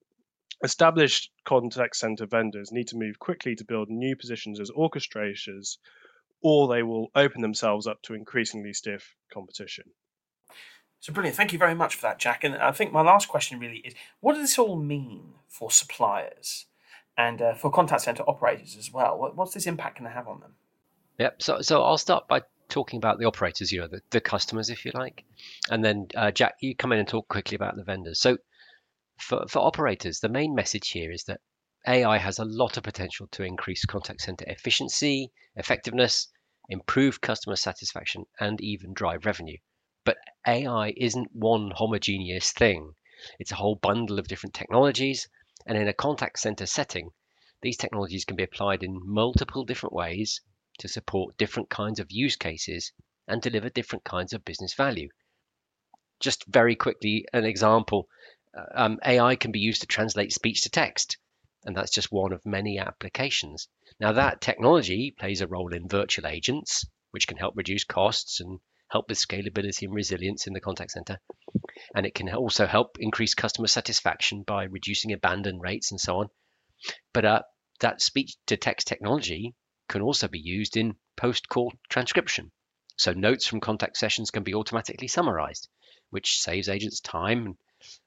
Established 0.63 1.31
contact 1.45 1.95
center 1.95 2.25
vendors 2.25 2.71
need 2.71 2.87
to 2.87 2.97
move 2.97 3.19
quickly 3.19 3.55
to 3.55 3.65
build 3.65 3.89
new 3.89 4.15
positions 4.15 4.59
as 4.59 4.69
orchestrators, 4.71 5.77
or 6.41 6.67
they 6.67 6.83
will 6.83 7.09
open 7.15 7.41
themselves 7.41 7.87
up 7.87 8.01
to 8.03 8.13
increasingly 8.13 8.73
stiff 8.73 9.15
competition. 9.33 9.85
So 10.99 11.11
brilliant. 11.11 11.35
Thank 11.35 11.51
you 11.51 11.57
very 11.57 11.73
much 11.73 11.95
for 11.95 12.03
that, 12.03 12.19
Jack. 12.19 12.43
And 12.43 12.55
I 12.55 12.71
think 12.71 12.91
my 12.91 13.01
last 13.01 13.27
question 13.27 13.59
really 13.59 13.77
is 13.77 13.95
what 14.19 14.33
does 14.33 14.43
this 14.43 14.59
all 14.59 14.75
mean 14.75 15.33
for 15.47 15.71
suppliers 15.71 16.67
and 17.17 17.41
uh, 17.41 17.53
for 17.55 17.71
contact 17.71 18.03
center 18.03 18.23
operators 18.29 18.77
as 18.77 18.91
well? 18.93 19.31
What's 19.33 19.55
this 19.55 19.65
impact 19.65 19.97
going 19.97 20.09
to 20.09 20.15
have 20.15 20.27
on 20.27 20.41
them? 20.41 20.53
Yep. 21.17 21.41
So, 21.41 21.61
so 21.61 21.83
I'll 21.83 21.97
start 21.97 22.27
by 22.27 22.41
talking 22.69 22.97
about 22.97 23.17
the 23.19 23.25
operators, 23.25 23.71
you 23.71 23.81
know, 23.81 23.87
the, 23.87 24.01
the 24.11 24.21
customers, 24.21 24.69
if 24.69 24.85
you 24.85 24.91
like. 24.93 25.23
And 25.71 25.83
then, 25.83 26.07
uh, 26.15 26.31
Jack, 26.31 26.55
you 26.61 26.75
come 26.75 26.91
in 26.91 26.99
and 26.99 27.07
talk 27.07 27.27
quickly 27.27 27.55
about 27.55 27.75
the 27.75 27.83
vendors. 27.83 28.19
So, 28.19 28.37
for, 29.21 29.47
for 29.47 29.59
operators, 29.59 30.19
the 30.19 30.29
main 30.29 30.55
message 30.55 30.89
here 30.89 31.11
is 31.11 31.23
that 31.25 31.41
AI 31.87 32.17
has 32.17 32.39
a 32.39 32.45
lot 32.45 32.77
of 32.77 32.83
potential 32.83 33.27
to 33.31 33.43
increase 33.43 33.85
contact 33.85 34.21
center 34.21 34.45
efficiency, 34.47 35.31
effectiveness, 35.55 36.27
improve 36.69 37.21
customer 37.21 37.55
satisfaction, 37.55 38.25
and 38.39 38.61
even 38.61 38.93
drive 38.93 39.25
revenue. 39.25 39.57
But 40.03 40.17
AI 40.47 40.93
isn't 40.97 41.35
one 41.35 41.71
homogeneous 41.75 42.51
thing. 42.51 42.93
It's 43.39 43.51
a 43.51 43.55
whole 43.55 43.75
bundle 43.75 44.19
of 44.19 44.27
different 44.27 44.53
technologies. 44.53 45.29
And 45.65 45.77
in 45.77 45.87
a 45.87 45.93
contact 45.93 46.39
center 46.39 46.65
setting, 46.65 47.11
these 47.61 47.77
technologies 47.77 48.25
can 48.25 48.35
be 48.35 48.43
applied 48.43 48.83
in 48.83 48.99
multiple 49.03 49.63
different 49.63 49.93
ways 49.93 50.41
to 50.79 50.87
support 50.87 51.37
different 51.37 51.69
kinds 51.69 51.99
of 51.99 52.11
use 52.11 52.35
cases 52.35 52.91
and 53.27 53.41
deliver 53.41 53.69
different 53.69 54.03
kinds 54.03 54.33
of 54.33 54.43
business 54.43 54.73
value. 54.73 55.09
Just 56.19 56.45
very 56.47 56.75
quickly, 56.75 57.25
an 57.33 57.45
example 57.45 58.07
um, 58.73 58.99
AI 59.05 59.35
can 59.35 59.51
be 59.51 59.59
used 59.59 59.81
to 59.81 59.87
translate 59.87 60.33
speech 60.33 60.63
to 60.63 60.69
text, 60.69 61.17
and 61.63 61.75
that's 61.75 61.91
just 61.91 62.11
one 62.11 62.33
of 62.33 62.45
many 62.45 62.79
applications. 62.79 63.67
Now, 63.99 64.13
that 64.13 64.41
technology 64.41 65.11
plays 65.17 65.41
a 65.41 65.47
role 65.47 65.73
in 65.73 65.87
virtual 65.87 66.27
agents, 66.27 66.85
which 67.11 67.27
can 67.27 67.37
help 67.37 67.55
reduce 67.55 67.83
costs 67.83 68.39
and 68.39 68.59
help 68.89 69.07
with 69.07 69.17
scalability 69.17 69.83
and 69.83 69.93
resilience 69.93 70.47
in 70.47 70.53
the 70.53 70.59
contact 70.59 70.91
center. 70.91 71.19
And 71.95 72.05
it 72.05 72.13
can 72.13 72.29
also 72.33 72.65
help 72.65 72.97
increase 72.99 73.33
customer 73.33 73.67
satisfaction 73.67 74.43
by 74.43 74.63
reducing 74.63 75.13
abandon 75.13 75.59
rates 75.59 75.91
and 75.91 75.99
so 75.99 76.17
on. 76.17 76.29
But 77.13 77.25
uh, 77.25 77.41
that 77.79 78.01
speech 78.01 78.35
to 78.47 78.57
text 78.57 78.87
technology 78.87 79.55
can 79.87 80.01
also 80.01 80.27
be 80.27 80.39
used 80.39 80.77
in 80.77 80.95
post 81.15 81.47
call 81.47 81.73
transcription. 81.89 82.51
So 82.97 83.13
notes 83.13 83.47
from 83.47 83.61
contact 83.61 83.97
sessions 83.97 84.31
can 84.31 84.43
be 84.43 84.53
automatically 84.53 85.07
summarized, 85.07 85.69
which 86.09 86.39
saves 86.39 86.69
agents 86.69 86.99
time 86.99 87.45
and 87.45 87.55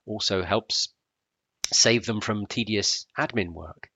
also 0.06 0.42
helps 0.42 0.92
save 1.72 2.06
them 2.06 2.20
from 2.20 2.46
tedious 2.46 3.06
admin 3.18 3.52
work. 3.52 3.90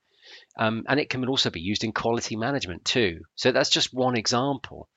Um, 0.58 0.84
and 0.88 0.98
it 0.98 1.08
can 1.08 1.26
also 1.26 1.50
be 1.50 1.60
used 1.60 1.84
in 1.84 1.92
quality 1.92 2.36
management 2.36 2.84
too. 2.84 3.20
So 3.34 3.52
that's 3.52 3.70
just 3.70 3.94
one 3.94 4.16
example. 4.16 4.88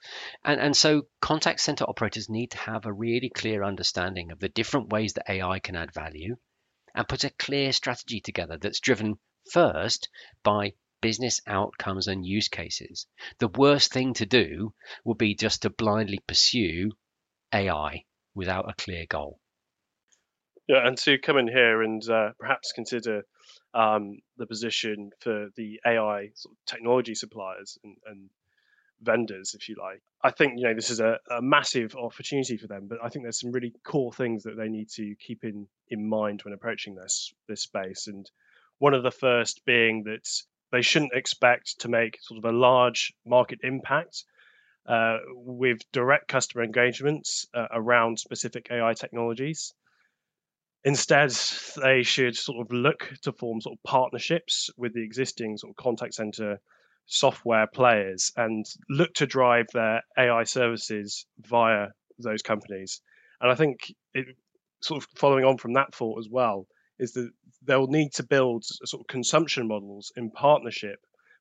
And, 0.44 0.60
and 0.60 0.76
so 0.76 1.04
contact 1.22 1.60
center 1.60 1.86
operators 1.86 2.30
need 2.30 2.52
to 2.52 2.58
have 2.58 2.86
a 2.86 2.94
really 2.94 3.30
clear 3.30 3.64
understanding 3.64 4.32
of 4.32 4.40
the 4.40 4.50
different 4.50 4.90
ways 4.90 5.14
that 5.14 5.30
AI 5.30 5.60
can 5.60 5.76
add 5.76 5.94
value 5.94 6.38
and 6.96 7.08
put 7.08 7.24
a 7.24 7.30
clear 7.30 7.72
strategy 7.72 8.20
together 8.20 8.58
that's 8.58 8.80
driven 8.80 9.20
first 9.52 10.10
by 10.44 10.74
business 11.02 11.42
outcomes 11.48 12.08
and 12.08 12.26
use 12.26 12.48
cases. 12.48 13.08
The 13.40 13.48
worst 13.48 13.92
thing 13.92 14.14
to 14.16 14.26
do 14.26 14.74
would 15.04 15.18
be 15.18 15.36
just 15.36 15.64
to 15.64 15.70
blindly 15.70 16.20
pursue 16.28 16.92
AI 17.54 18.06
without 18.34 18.70
a 18.70 18.76
clear 18.76 19.06
goal. 19.08 19.41
Yeah, 20.72 20.88
and 20.88 20.98
to 21.00 21.18
come 21.18 21.38
in 21.38 21.50
here 21.50 21.82
and 21.82 22.02
uh, 22.10 22.30
perhaps 22.40 22.72
consider 22.72 23.24
um, 23.74 24.20
the 24.38 24.48
position 24.48 25.10
for 25.20 25.50
the 25.58 25.82
AI 25.86 26.30
sort 26.34 26.54
of 26.54 26.66
technology 26.66 27.14
suppliers 27.14 27.78
and, 27.84 27.98
and, 28.06 28.30
vendors, 29.02 29.54
if 29.54 29.68
you 29.68 29.76
like. 29.78 30.00
I 30.24 30.30
think 30.30 30.54
you 30.56 30.68
know 30.68 30.74
this 30.74 30.92
is 30.92 31.02
a, 31.02 31.18
a, 31.30 31.42
massive 31.42 31.96
opportunity 31.96 32.56
for 32.56 32.68
them, 32.68 32.88
but 32.88 33.00
I 33.04 33.10
think 33.10 33.26
there's 33.26 33.42
some 33.42 33.52
really 33.52 33.74
core 33.84 34.14
things 34.14 34.44
that 34.44 34.56
they 34.56 34.70
need 34.70 34.90
to 34.92 35.14
keep 35.20 35.44
in 35.44 35.68
in 35.90 36.08
mind 36.08 36.44
when 36.44 36.54
approaching 36.54 36.96
this 36.96 37.34
this 37.50 37.64
space. 37.64 38.08
And 38.08 38.30
one 38.78 38.94
of 38.94 39.04
the 39.04 39.12
first 39.12 39.66
being 39.66 40.04
that 40.04 40.26
they 40.72 40.84
shouldn't 40.84 41.14
expect 41.14 41.80
to 41.80 41.90
make 41.90 42.20
sort 42.22 42.38
of 42.38 42.46
a 42.46 42.58
large 42.58 43.12
market 43.26 43.60
impact 43.64 44.24
uh, 44.86 45.18
with 45.34 45.80
direct 45.92 46.30
customer 46.30 46.64
engagements 46.64 47.46
uh, 47.56 47.68
around 47.72 48.20
specific 48.20 48.68
AI 48.72 48.94
technologies. 48.94 49.74
Instead, 50.84 51.32
they 51.82 52.02
should 52.02 52.36
sort 52.36 52.66
of 52.66 52.72
look 52.72 53.14
to 53.22 53.32
form 53.32 53.62
sort 53.62 53.78
of 53.78 53.84
partnerships 53.84 54.70
with 54.78 54.94
the 54.94 55.04
existing 55.04 55.58
sort 55.58 55.72
of 55.72 55.76
contact 55.76 56.16
center 56.16 56.60
software 57.06 57.68
players 57.68 58.32
and 58.38 58.66
look 58.90 59.14
to 59.14 59.28
drive 59.28 59.68
their 59.74 60.02
AI 60.18 60.44
services 60.44 61.26
via 61.40 61.88
those 62.18 62.42
companies. 62.42 63.02
And 63.42 63.52
I 63.52 63.56
think 63.56 63.94
it 64.14 64.28
sort 64.82 65.04
of 65.04 65.10
following 65.16 65.46
on 65.46 65.58
from 65.58 65.74
that 65.74 65.94
thought 65.94 66.20
as 66.20 66.30
well 66.30 66.68
is 66.98 67.14
that 67.14 67.30
they'll 67.64 67.88
need 67.88 68.14
to 68.14 68.24
build 68.24 68.64
sort 68.64 69.02
of 69.02 69.08
consumption 69.08 69.68
models 69.68 70.12
in 70.16 70.32
partnership 70.32 71.00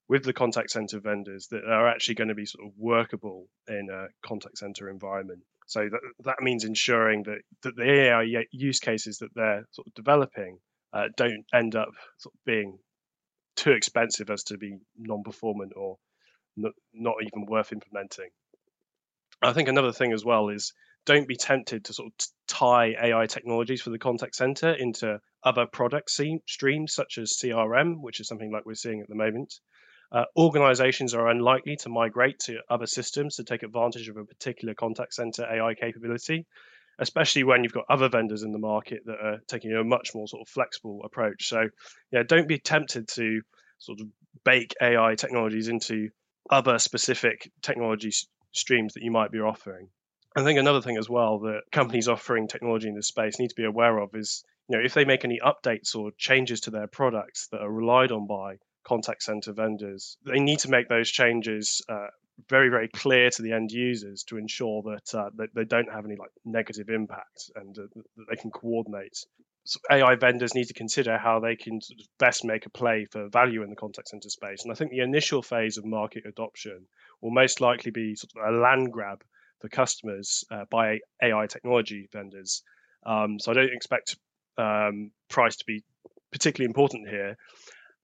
with 0.08 0.24
the 0.24 0.32
contact 0.32 0.70
center 0.70 0.98
vendors 0.98 1.46
that 1.50 1.64
are 1.64 1.88
actually 1.88 2.16
going 2.16 2.28
to 2.28 2.34
be 2.34 2.46
sort 2.46 2.66
of 2.66 2.72
workable 2.76 3.46
in 3.68 3.88
a 3.92 4.06
contact 4.26 4.58
center 4.58 4.90
environment. 4.90 5.40
So 5.70 5.88
that, 5.88 6.00
that 6.24 6.42
means 6.42 6.64
ensuring 6.64 7.22
that, 7.24 7.42
that 7.62 7.76
the 7.76 7.88
AI 7.88 8.44
use 8.50 8.80
cases 8.80 9.18
that 9.18 9.30
they're 9.36 9.64
sort 9.70 9.86
of 9.86 9.94
developing 9.94 10.58
uh, 10.92 11.06
don't 11.16 11.44
end 11.54 11.76
up 11.76 11.90
sort 12.18 12.34
of 12.34 12.40
being 12.44 12.76
too 13.54 13.70
expensive 13.70 14.30
as 14.30 14.42
to 14.44 14.58
be 14.58 14.78
non-performant 14.98 15.74
or 15.76 15.96
not, 16.56 16.72
not 16.92 17.14
even 17.22 17.46
worth 17.46 17.72
implementing. 17.72 18.30
I 19.42 19.52
think 19.52 19.68
another 19.68 19.92
thing 19.92 20.12
as 20.12 20.24
well 20.24 20.48
is 20.48 20.72
don't 21.06 21.28
be 21.28 21.36
tempted 21.36 21.84
to 21.84 21.92
sort 21.92 22.08
of 22.08 22.26
tie 22.48 22.96
AI 23.00 23.26
technologies 23.26 23.80
for 23.80 23.90
the 23.90 23.98
contact 23.98 24.34
center 24.34 24.72
into 24.72 25.20
other 25.44 25.66
product 25.66 26.10
streams 26.10 26.92
such 26.92 27.16
as 27.16 27.38
CRM, 27.40 28.00
which 28.00 28.18
is 28.18 28.26
something 28.26 28.50
like 28.50 28.66
we're 28.66 28.74
seeing 28.74 29.02
at 29.02 29.08
the 29.08 29.14
moment. 29.14 29.54
Uh, 30.12 30.24
organizations 30.36 31.14
are 31.14 31.28
unlikely 31.28 31.76
to 31.76 31.88
migrate 31.88 32.38
to 32.40 32.58
other 32.68 32.86
systems 32.86 33.36
to 33.36 33.44
take 33.44 33.62
advantage 33.62 34.08
of 34.08 34.16
a 34.16 34.24
particular 34.24 34.74
contact 34.74 35.14
center 35.14 35.44
AI 35.44 35.74
capability, 35.74 36.46
especially 36.98 37.44
when 37.44 37.62
you've 37.62 37.72
got 37.72 37.84
other 37.88 38.08
vendors 38.08 38.42
in 38.42 38.50
the 38.50 38.58
market 38.58 39.00
that 39.06 39.20
are 39.22 39.38
taking 39.46 39.72
a 39.72 39.84
much 39.84 40.10
more 40.14 40.26
sort 40.26 40.42
of 40.42 40.48
flexible 40.48 41.00
approach. 41.04 41.48
So, 41.48 41.68
yeah, 42.10 42.24
don't 42.26 42.48
be 42.48 42.58
tempted 42.58 43.06
to 43.14 43.40
sort 43.78 44.00
of 44.00 44.08
bake 44.44 44.74
AI 44.82 45.14
technologies 45.14 45.68
into 45.68 46.08
other 46.50 46.78
specific 46.78 47.50
technology 47.62 48.10
streams 48.52 48.94
that 48.94 49.04
you 49.04 49.12
might 49.12 49.30
be 49.30 49.38
offering. 49.38 49.88
I 50.36 50.42
think 50.42 50.58
another 50.58 50.82
thing 50.82 50.96
as 50.96 51.08
well 51.08 51.40
that 51.40 51.62
companies 51.70 52.08
offering 52.08 52.48
technology 52.48 52.88
in 52.88 52.94
this 52.94 53.08
space 53.08 53.38
need 53.38 53.48
to 53.48 53.54
be 53.54 53.64
aware 53.64 53.98
of 53.98 54.10
is, 54.14 54.44
you 54.68 54.76
know, 54.76 54.84
if 54.84 54.94
they 54.94 55.04
make 55.04 55.24
any 55.24 55.40
updates 55.44 55.94
or 55.94 56.10
changes 56.18 56.60
to 56.62 56.70
their 56.70 56.86
products 56.86 57.48
that 57.52 57.60
are 57.60 57.70
relied 57.70 58.12
on 58.12 58.26
by 58.26 58.56
contact 58.90 59.22
center 59.22 59.52
vendors. 59.52 60.18
They 60.26 60.40
need 60.40 60.58
to 60.60 60.70
make 60.70 60.88
those 60.88 61.08
changes 61.08 61.80
uh, 61.88 62.08
very, 62.48 62.70
very 62.70 62.88
clear 62.88 63.30
to 63.30 63.42
the 63.42 63.52
end 63.52 63.70
users 63.70 64.24
to 64.24 64.36
ensure 64.36 64.82
that, 64.82 65.14
uh, 65.14 65.30
that 65.36 65.50
they 65.54 65.64
don't 65.64 65.92
have 65.92 66.04
any 66.04 66.16
like 66.16 66.32
negative 66.44 66.88
impact 66.88 67.52
and 67.54 67.78
uh, 67.78 67.82
that 68.16 68.26
they 68.28 68.34
can 68.36 68.50
coordinate. 68.50 69.16
So 69.64 69.78
AI 69.92 70.16
vendors 70.16 70.56
need 70.56 70.66
to 70.66 70.74
consider 70.74 71.18
how 71.18 71.38
they 71.38 71.54
can 71.54 71.80
sort 71.80 72.00
of 72.00 72.06
best 72.18 72.44
make 72.44 72.66
a 72.66 72.70
play 72.70 73.06
for 73.12 73.28
value 73.28 73.62
in 73.62 73.70
the 73.70 73.76
contact 73.76 74.08
center 74.08 74.28
space. 74.28 74.64
And 74.64 74.72
I 74.72 74.74
think 74.74 74.90
the 74.90 75.00
initial 75.00 75.40
phase 75.40 75.76
of 75.76 75.84
market 75.84 76.24
adoption 76.26 76.86
will 77.20 77.30
most 77.30 77.60
likely 77.60 77.92
be 77.92 78.16
sort 78.16 78.32
of 78.36 78.54
a 78.54 78.58
land 78.58 78.90
grab 78.90 79.22
for 79.60 79.68
customers 79.68 80.42
uh, 80.50 80.64
by 80.68 80.98
AI 81.22 81.46
technology 81.46 82.08
vendors. 82.12 82.64
Um, 83.06 83.38
so 83.38 83.52
I 83.52 83.54
don't 83.54 83.72
expect 83.72 84.16
um, 84.58 85.12
price 85.28 85.56
to 85.58 85.64
be 85.64 85.84
particularly 86.32 86.68
important 86.68 87.08
here. 87.08 87.36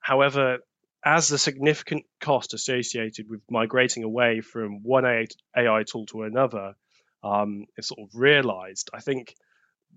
However, 0.00 0.58
as 1.06 1.28
the 1.28 1.38
significant 1.38 2.04
cost 2.20 2.52
associated 2.52 3.30
with 3.30 3.40
migrating 3.48 4.02
away 4.02 4.40
from 4.40 4.82
one 4.82 5.04
AI 5.06 5.84
tool 5.84 6.04
to 6.06 6.24
another 6.24 6.74
um, 7.22 7.66
is 7.78 7.86
sort 7.86 8.00
of 8.00 8.10
realized, 8.12 8.90
I 8.92 8.98
think 8.98 9.32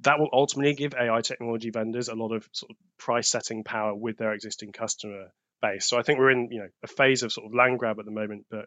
that 0.01 0.19
will 0.19 0.29
ultimately 0.31 0.75
give 0.75 0.93
AI 0.93 1.21
technology 1.21 1.71
vendors 1.71 2.09
a 2.09 2.15
lot 2.15 2.31
of 2.31 2.47
sort 2.53 2.69
of 2.69 2.77
price 2.99 3.27
setting 3.27 3.63
power 3.63 3.95
with 3.95 4.17
their 4.17 4.33
existing 4.33 4.71
customer 4.71 5.31
base. 5.63 5.89
So 5.89 5.97
I 5.97 6.03
think 6.03 6.19
we're 6.19 6.29
in 6.29 6.49
you 6.51 6.59
know 6.59 6.69
a 6.83 6.87
phase 6.87 7.23
of 7.23 7.33
sort 7.33 7.47
of 7.47 7.55
land 7.55 7.79
grab 7.79 7.97
at 7.99 8.05
the 8.05 8.11
moment, 8.11 8.45
but 8.51 8.65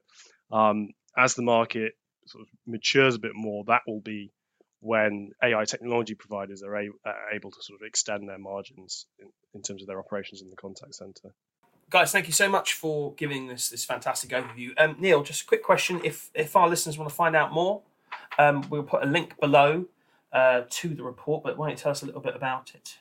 um, 0.50 0.88
as 1.16 1.35
the 1.35 1.42
market 1.42 1.92
sort 2.26 2.42
of 2.42 2.48
matures 2.66 3.14
a 3.14 3.20
bit 3.20 3.33
more, 3.37 3.62
that 3.68 3.83
will 3.87 4.00
be 4.00 4.33
when 4.81 5.31
AI 5.40 5.64
technology 5.64 6.16
providers 6.16 6.64
are, 6.64 6.74
a, 6.74 6.88
are 7.07 7.31
able 7.35 7.52
to 7.52 7.62
sort 7.62 7.81
of 7.81 7.87
extend 7.87 8.28
their 8.28 8.38
margins 8.38 9.07
in, 9.20 9.28
in 9.55 9.62
terms 9.62 9.81
of 9.81 9.87
their 9.87 10.00
operations 10.00 10.42
in 10.42 10.50
the 10.50 10.57
contact 10.57 10.96
center. 10.96 11.33
Guys, 11.92 12.11
thank 12.11 12.26
you 12.26 12.33
so 12.33 12.48
much 12.48 12.72
for 12.72 13.12
giving 13.16 13.48
this 13.48 13.68
this 13.68 13.85
fantastic 13.85 14.31
overview. 14.31 14.70
Um, 14.78 14.96
Neil, 14.98 15.22
just 15.22 15.42
a 15.42 15.44
quick 15.44 15.62
question: 15.62 16.00
if 16.02 16.31
if 16.35 16.57
our 16.57 16.66
listeners 16.66 16.96
want 16.96 17.11
to 17.11 17.14
find 17.14 17.37
out 17.37 17.52
more, 17.52 17.83
um, 18.38 18.64
we'll 18.70 18.83
put 18.83 19.02
a 19.02 19.07
link 19.07 19.38
below 19.38 19.85
uh, 20.33 20.62
to 20.70 20.94
the 20.94 21.02
report. 21.02 21.44
But 21.44 21.59
why 21.59 21.66
don't 21.66 21.76
you 21.76 21.83
tell 21.83 21.92
us 21.92 22.02
a 22.02 22.07
little 22.07 22.22
bit 22.22 22.35
about 22.35 22.72
it? 22.74 22.96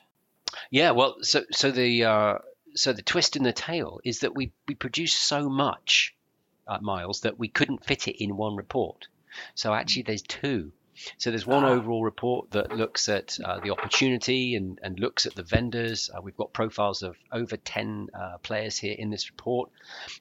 Yeah, 0.70 0.90
well, 0.90 1.16
so 1.22 1.42
so 1.50 1.70
the 1.70 2.04
uh, 2.04 2.38
so 2.74 2.92
the 2.92 3.00
twist 3.00 3.34
in 3.34 3.44
the 3.44 3.52
tail 3.54 3.98
is 4.04 4.18
that 4.18 4.34
we 4.34 4.52
we 4.68 4.74
produce 4.74 5.14
so 5.14 5.48
much, 5.48 6.14
uh, 6.68 6.76
Miles, 6.82 7.22
that 7.22 7.38
we 7.38 7.48
couldn't 7.48 7.86
fit 7.86 8.08
it 8.08 8.22
in 8.22 8.36
one 8.36 8.56
report. 8.56 9.08
So 9.54 9.72
actually, 9.72 10.02
there's 10.02 10.20
two 10.20 10.70
so 11.18 11.30
there's 11.30 11.46
one 11.46 11.64
ah. 11.64 11.70
overall 11.70 12.02
report 12.04 12.50
that 12.52 12.76
looks 12.76 13.08
at 13.08 13.38
uh, 13.44 13.60
the 13.60 13.70
opportunity 13.70 14.56
and, 14.56 14.78
and 14.82 14.98
looks 14.98 15.26
at 15.26 15.34
the 15.34 15.42
vendors. 15.42 16.10
Uh, 16.12 16.20
we've 16.22 16.36
got 16.36 16.52
profiles 16.52 17.02
of 17.02 17.16
over 17.30 17.56
10 17.56 18.08
uh, 18.14 18.38
players 18.38 18.76
here 18.76 18.94
in 18.98 19.10
this 19.10 19.30
report. 19.30 19.70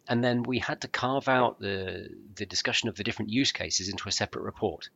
And 0.07 0.23
then 0.23 0.43
we 0.43 0.59
had 0.59 0.81
to 0.81 0.87
carve 0.87 1.27
out 1.27 1.59
the, 1.59 2.09
the 2.35 2.45
discussion 2.45 2.89
of 2.89 2.95
the 2.95 3.03
different 3.03 3.31
use 3.31 3.51
cases 3.51 3.89
into 3.89 4.07
a 4.07 4.11
separate 4.11 4.43
report. 4.43 4.89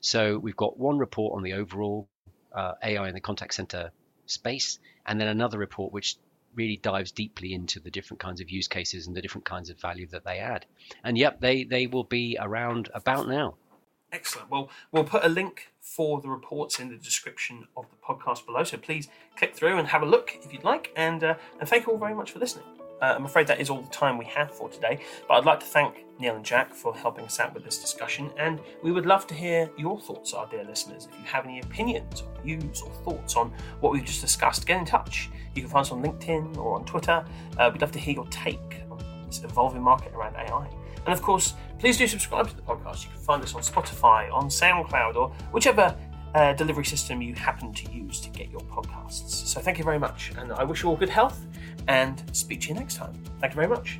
So 0.00 0.38
we've 0.38 0.56
got 0.56 0.78
one 0.78 0.98
report 0.98 1.36
on 1.36 1.42
the 1.42 1.54
overall 1.54 2.08
uh, 2.52 2.72
AI 2.82 3.08
in 3.08 3.14
the 3.14 3.20
contact 3.20 3.54
center 3.54 3.90
space, 4.26 4.78
and 5.06 5.20
then 5.20 5.28
another 5.28 5.58
report 5.58 5.92
which 5.92 6.16
really 6.54 6.76
dives 6.76 7.12
deeply 7.12 7.54
into 7.54 7.80
the 7.80 7.90
different 7.90 8.20
kinds 8.20 8.40
of 8.40 8.50
use 8.50 8.68
cases 8.68 9.06
and 9.06 9.16
the 9.16 9.22
different 9.22 9.44
kinds 9.44 9.70
of 9.70 9.80
value 9.80 10.06
that 10.08 10.24
they 10.24 10.38
add. 10.38 10.66
And 11.02 11.16
yep, 11.16 11.40
they, 11.40 11.64
they 11.64 11.86
will 11.86 12.04
be 12.04 12.36
around 12.38 12.90
about 12.94 13.26
now. 13.26 13.54
Excellent. 14.12 14.50
Well, 14.50 14.68
we'll 14.90 15.04
put 15.04 15.24
a 15.24 15.28
link 15.28 15.72
for 15.80 16.20
the 16.20 16.28
reports 16.28 16.78
in 16.78 16.90
the 16.90 16.96
description 16.96 17.66
of 17.76 17.86
the 17.88 17.96
podcast 17.96 18.44
below. 18.44 18.62
So 18.62 18.76
please 18.76 19.08
click 19.36 19.54
through 19.54 19.78
and 19.78 19.88
have 19.88 20.02
a 20.02 20.06
look 20.06 20.38
if 20.44 20.52
you'd 20.52 20.64
like. 20.64 20.92
And 20.96 21.24
uh, 21.24 21.34
and 21.58 21.68
thank 21.68 21.86
you 21.86 21.92
all 21.92 21.98
very 21.98 22.14
much 22.14 22.32
for 22.32 22.38
listening. 22.38 22.66
Uh, 23.00 23.14
I'm 23.16 23.24
afraid 23.24 23.48
that 23.48 23.60
is 23.60 23.68
all 23.68 23.80
the 23.80 23.90
time 23.90 24.16
we 24.16 24.26
have 24.26 24.52
for 24.54 24.68
today. 24.68 25.00
But 25.26 25.34
I'd 25.34 25.44
like 25.44 25.60
to 25.60 25.66
thank 25.66 26.04
Neil 26.20 26.36
and 26.36 26.44
Jack 26.44 26.72
for 26.72 26.94
helping 26.94 27.24
us 27.24 27.40
out 27.40 27.52
with 27.52 27.64
this 27.64 27.78
discussion. 27.78 28.30
And 28.36 28.60
we 28.82 28.92
would 28.92 29.06
love 29.06 29.26
to 29.28 29.34
hear 29.34 29.68
your 29.76 29.98
thoughts, 29.98 30.34
our 30.34 30.46
dear 30.46 30.62
listeners. 30.62 31.08
If 31.10 31.18
you 31.18 31.24
have 31.24 31.44
any 31.44 31.60
opinions, 31.60 32.22
or 32.22 32.42
views, 32.42 32.80
or 32.82 32.92
thoughts 33.02 33.34
on 33.34 33.52
what 33.80 33.92
we've 33.92 34.04
just 34.04 34.20
discussed, 34.20 34.66
get 34.66 34.78
in 34.78 34.84
touch. 34.84 35.30
You 35.54 35.62
can 35.62 35.70
find 35.70 35.84
us 35.84 35.90
on 35.90 36.02
LinkedIn 36.02 36.58
or 36.58 36.76
on 36.76 36.84
Twitter. 36.84 37.24
Uh, 37.58 37.70
we'd 37.72 37.80
love 37.80 37.92
to 37.92 37.98
hear 37.98 38.14
your 38.14 38.26
take 38.26 38.82
on 38.90 39.02
this 39.26 39.42
evolving 39.42 39.82
market 39.82 40.12
around 40.12 40.36
AI. 40.36 40.68
And 41.04 41.12
of 41.12 41.22
course, 41.22 41.54
please 41.78 41.98
do 41.98 42.06
subscribe 42.06 42.48
to 42.48 42.56
the 42.56 42.62
podcast. 42.62 43.04
You 43.04 43.10
can 43.10 43.20
find 43.20 43.42
us 43.42 43.54
on 43.54 43.62
Spotify, 43.62 44.32
on 44.32 44.48
SoundCloud, 44.48 45.16
or 45.16 45.30
whichever 45.50 45.96
uh, 46.34 46.52
delivery 46.54 46.84
system 46.84 47.20
you 47.20 47.34
happen 47.34 47.72
to 47.72 47.92
use 47.92 48.20
to 48.20 48.30
get 48.30 48.50
your 48.50 48.60
podcasts. 48.62 49.30
So 49.30 49.60
thank 49.60 49.78
you 49.78 49.84
very 49.84 49.98
much, 49.98 50.32
and 50.38 50.52
I 50.52 50.64
wish 50.64 50.82
you 50.82 50.88
all 50.88 50.96
good 50.96 51.10
health 51.10 51.46
and 51.88 52.22
speak 52.32 52.60
to 52.62 52.68
you 52.68 52.74
next 52.74 52.96
time. 52.96 53.12
Thank 53.40 53.52
you 53.52 53.56
very 53.56 53.68
much. 53.68 53.98